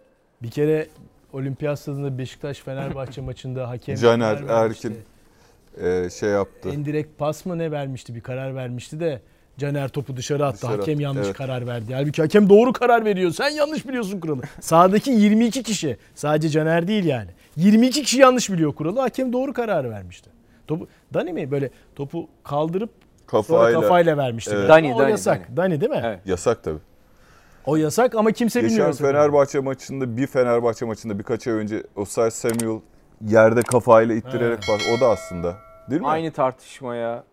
[0.43, 0.87] Bir kere
[1.33, 4.89] Olimpiyat stadında Beşiktaş Fenerbahçe maçında hakem Caner karar vermişti.
[4.89, 5.03] Erkin
[5.81, 6.69] Ee, şey yaptı.
[6.69, 9.21] Endirekt pas mı ne vermişti bir karar vermişti de
[9.59, 10.57] Caner topu dışarı attı.
[10.57, 11.37] Dışarı hakem attı, yanlış evet.
[11.37, 11.95] karar verdi.
[11.95, 13.31] Halbuki hakem doğru karar veriyor.
[13.31, 14.43] Sen yanlış biliyorsun kuralı.
[14.61, 15.97] Sahadaki 22 kişi.
[16.15, 17.31] Sadece Caner değil yani.
[17.57, 19.01] 22 kişi yanlış biliyor kuralı.
[19.01, 20.31] Hakem doğru karar vermişti.
[20.67, 22.91] Topu Dani mi böyle topu kaldırıp
[23.31, 23.81] Sonra Kafayla.
[23.81, 24.53] kafayla vermişti.
[24.55, 24.69] Evet.
[24.69, 25.57] Dani, o Dani, yasak.
[25.57, 25.81] Dani.
[25.81, 26.03] değil mi?
[26.05, 26.21] Evet.
[26.27, 26.79] Yasak tabii.
[27.67, 28.95] O yasak ama kimse Geçen bilmiyor.
[28.95, 32.81] Fenerbahçe maçında bir Fenerbahçe maçında birkaç ay önce Osay Samuel
[33.27, 35.57] yerde kafayla ittirerek bak o da aslında
[35.91, 36.09] değil mi?
[36.09, 37.25] Aynı tartışmaya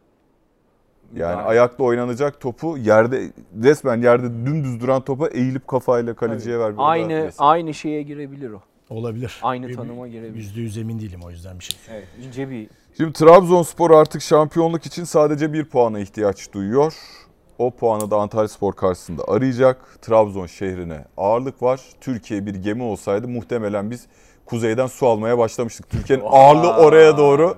[1.15, 1.41] Yani Yani.
[1.41, 3.31] ayakla oynanacak topu yerde
[3.63, 8.61] resmen yerde dümdüz duran topa eğilip kafayla kaleciye da aynı aynı şeye girebilir o.
[8.89, 9.39] Olabilir.
[9.43, 10.35] Aynı Bir- tanıma girebilir.
[10.35, 11.79] Yüzde yüz emin değilim o yüzden bir şey.
[11.89, 16.93] Evet, ince bir Şimdi Trabzonspor artık şampiyonluk için sadece bir puana ihtiyaç duyuyor.
[17.57, 20.01] O puanı da Antalyaspor karşısında arayacak.
[20.01, 21.81] Trabzon şehrine ağırlık var.
[22.01, 24.07] Türkiye bir gemi olsaydı muhtemelen biz
[24.49, 25.89] kuzeyden su almaya başlamıştık.
[25.89, 27.57] Türkiye'nin ağırlığı oraya doğru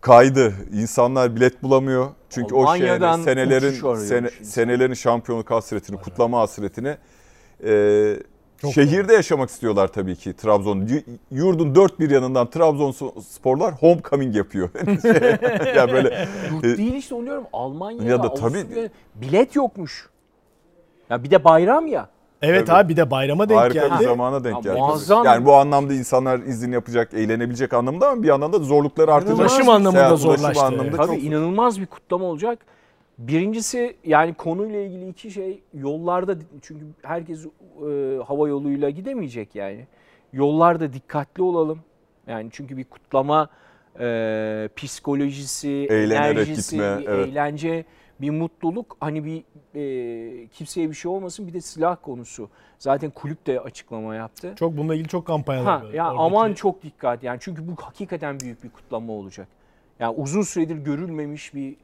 [0.00, 0.54] kaydı.
[0.72, 2.08] İnsanlar bilet bulamıyor.
[2.30, 6.96] Çünkü Almanya'dan o şehre senelerin sene, senelerin şampiyonluk hasretini, kutlama hasretini
[7.64, 8.16] e,
[8.58, 10.88] Çok şehirde yaşamak istiyorlar tabii ki Trabzon.
[11.30, 14.70] Yurdun dört bir yanından Trabzonsporlar homecoming yapıyor.
[15.02, 17.44] Şey, ya böyle Yurt e, değil işte onu diyorum.
[17.52, 20.08] Almanya'da, Ya da tabii- bilet yokmuş.
[21.10, 22.08] Ya bir de bayram ya.
[22.42, 22.76] Evet Tabii.
[22.78, 24.00] abi bir de bayrama denk harika geldi.
[24.00, 24.78] bir zamana denk Ha, geldi.
[24.78, 25.24] muazzam.
[25.24, 29.38] Yani bu anlamda insanlar izin yapacak, eğlenebilecek anlamda ama bir yandan da zorlukları artacak.
[29.38, 30.64] Ulaşım anlamında Seyahat, ulaşım zorlaştı.
[30.64, 32.58] anlamında Tabii çok inanılmaz bir kutlama olacak.
[33.18, 37.48] Birincisi yani konuyla ilgili iki şey yollarda çünkü herkes e,
[38.26, 39.86] hava yoluyla gidemeyecek yani.
[40.32, 41.78] Yollarda dikkatli olalım.
[42.26, 43.48] Yani çünkü bir kutlama
[44.00, 47.28] e, psikolojisi, Eğlenerek enerjisi, gitme, bir evet.
[47.28, 47.84] eğlence,
[48.20, 48.96] bir mutluluk.
[49.00, 49.42] Hani bir
[49.74, 51.46] e, kimseye bir şey olmasın.
[51.48, 52.48] Bir de silah konusu.
[52.78, 54.52] Zaten kulüp de açıklama yaptı.
[54.58, 55.92] Çok bununla ilgili çok kampanyalar Ha, var.
[55.92, 59.48] ya Oradaki- aman çok dikkat yani çünkü bu hakikaten büyük bir kutlama olacak.
[60.00, 61.76] Yani uzun süredir görülmemiş bir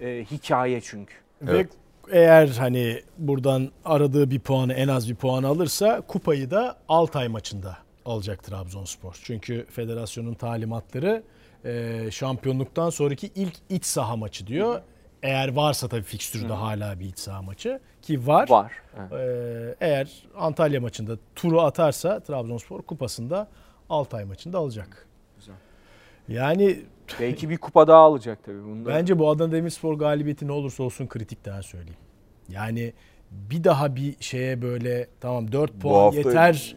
[0.00, 1.14] e, hikaye çünkü.
[1.42, 1.70] Ve Evet.
[2.12, 7.76] eğer hani buradan aradığı bir puanı en az bir puan alırsa kupayı da Altay maçında
[8.04, 9.20] alacak Trabzonspor.
[9.24, 11.22] Çünkü federasyonun talimatları
[11.64, 14.80] e, şampiyonluktan sonraki ilk iç saha maçı diyor.
[15.22, 18.48] Eğer varsa tabii fikstürde hala bir iç saha maçı ki var.
[18.50, 18.72] Var.
[18.98, 19.12] Evet.
[19.12, 23.48] E, eğer Antalya maçında turu atarsa Trabzonspor kupasında
[23.90, 25.06] Altay maçında alacak.
[25.36, 25.54] Güzel.
[26.28, 26.80] Yani
[27.20, 28.88] Belki bir kupa daha alacak tabii bunda.
[28.88, 31.98] Bence bu Adana Demirspor galibiyeti ne olursa olsun kritik daha söyleyeyim.
[32.48, 32.92] Yani
[33.30, 36.76] bir daha bir şeye böyle tamam 4 puan hafta- yeter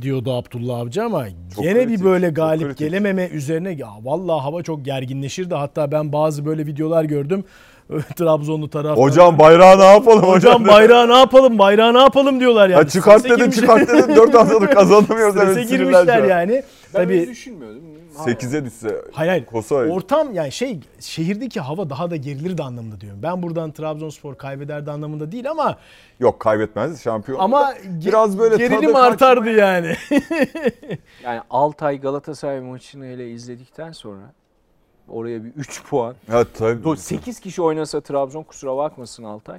[0.00, 1.24] diyordu Abdullah Avcı ama
[1.54, 5.54] Çok gene kritik, bir böyle galip gelememe üzerine ya vallahi hava çok gerginleşirdi.
[5.54, 7.44] Hatta ben bazı böyle videolar gördüm.
[8.16, 8.98] Trabzonlu taraf.
[8.98, 10.54] Hocam bayrağı ne yapalım hocam?
[10.54, 11.58] Hocam bayrağı ne yapalım?
[11.58, 12.80] Bayrağı ne yapalım diyorlar yani.
[12.80, 13.50] Ya çıkart girmişler.
[13.52, 15.34] çıkart dedin 4 haftadır kazanamıyoruz.
[15.34, 16.52] Strese Evet, girmişler yani.
[16.52, 17.82] ben Tabii düşünmüyordum.
[18.16, 19.44] 8'e düşse Hayır hayır.
[19.46, 23.18] Kosova Ortam yani şey şehirdeki hava daha da gerilirdi anlamında diyorum.
[23.22, 25.78] Ben buradan Trabzonspor kaybederdi anlamında değil ama
[26.20, 27.38] yok kaybetmez şampiyon.
[27.38, 29.94] ama biraz böyle gerilim kaçma- artardı yani.
[31.24, 34.32] Yani Altay Galatasaray maçını hele izledikten sonra
[35.08, 36.14] oraya bir 3 puan.
[36.30, 36.96] Ha tabii.
[36.96, 39.58] 8 kişi oynasa Trabzon kusura bakmasın Altay.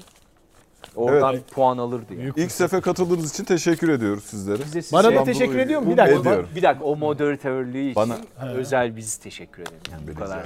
[0.95, 1.51] Oradan Evet.
[1.51, 2.21] puan alırdı yani.
[2.21, 4.57] Büyük İlk sefer katıldığınız için teşekkür ediyoruz sizlere.
[4.65, 5.88] Biz de size- Bana da teşekkür ediyorum.
[5.88, 6.19] Bir Bu- dakika.
[6.19, 6.47] Ediyorum.
[6.55, 8.17] Bir dakika o moderatörlüğü için Bana-
[8.55, 9.77] özel biz teşekkür ederim.
[9.91, 10.39] Yani bu kadar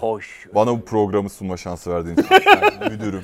[0.00, 0.46] hoş.
[0.54, 3.22] Bana bu programı sunma şansı verdiğin için yani müdürüm.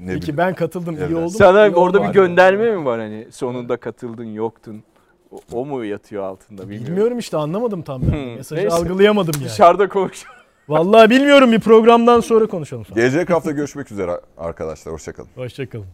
[0.00, 0.36] Ne Peki bileyim.
[0.36, 1.10] ben katıldım Evet.
[1.10, 1.30] iyi oldu mu?
[1.30, 2.12] Sana İyi orada oldu bir mu?
[2.12, 4.82] gönderme mi var hani sonunda katıldın yoktun.
[5.30, 6.86] O, o mu yatıyor altında bilmiyorum.
[6.86, 8.18] Bilmiyorum işte anlamadım tam ben.
[8.18, 8.76] Mesajı neyse.
[8.76, 9.50] algılayamadım yani.
[9.50, 10.24] Dışarıda konuş.
[10.68, 12.84] Vallahi bilmiyorum bir programdan sonra konuşalım.
[12.94, 14.94] Gelecek hafta görüşmek üzere arkadaşlar.
[14.94, 15.28] Hoşçakalın.
[15.34, 15.86] Hoşçakalın.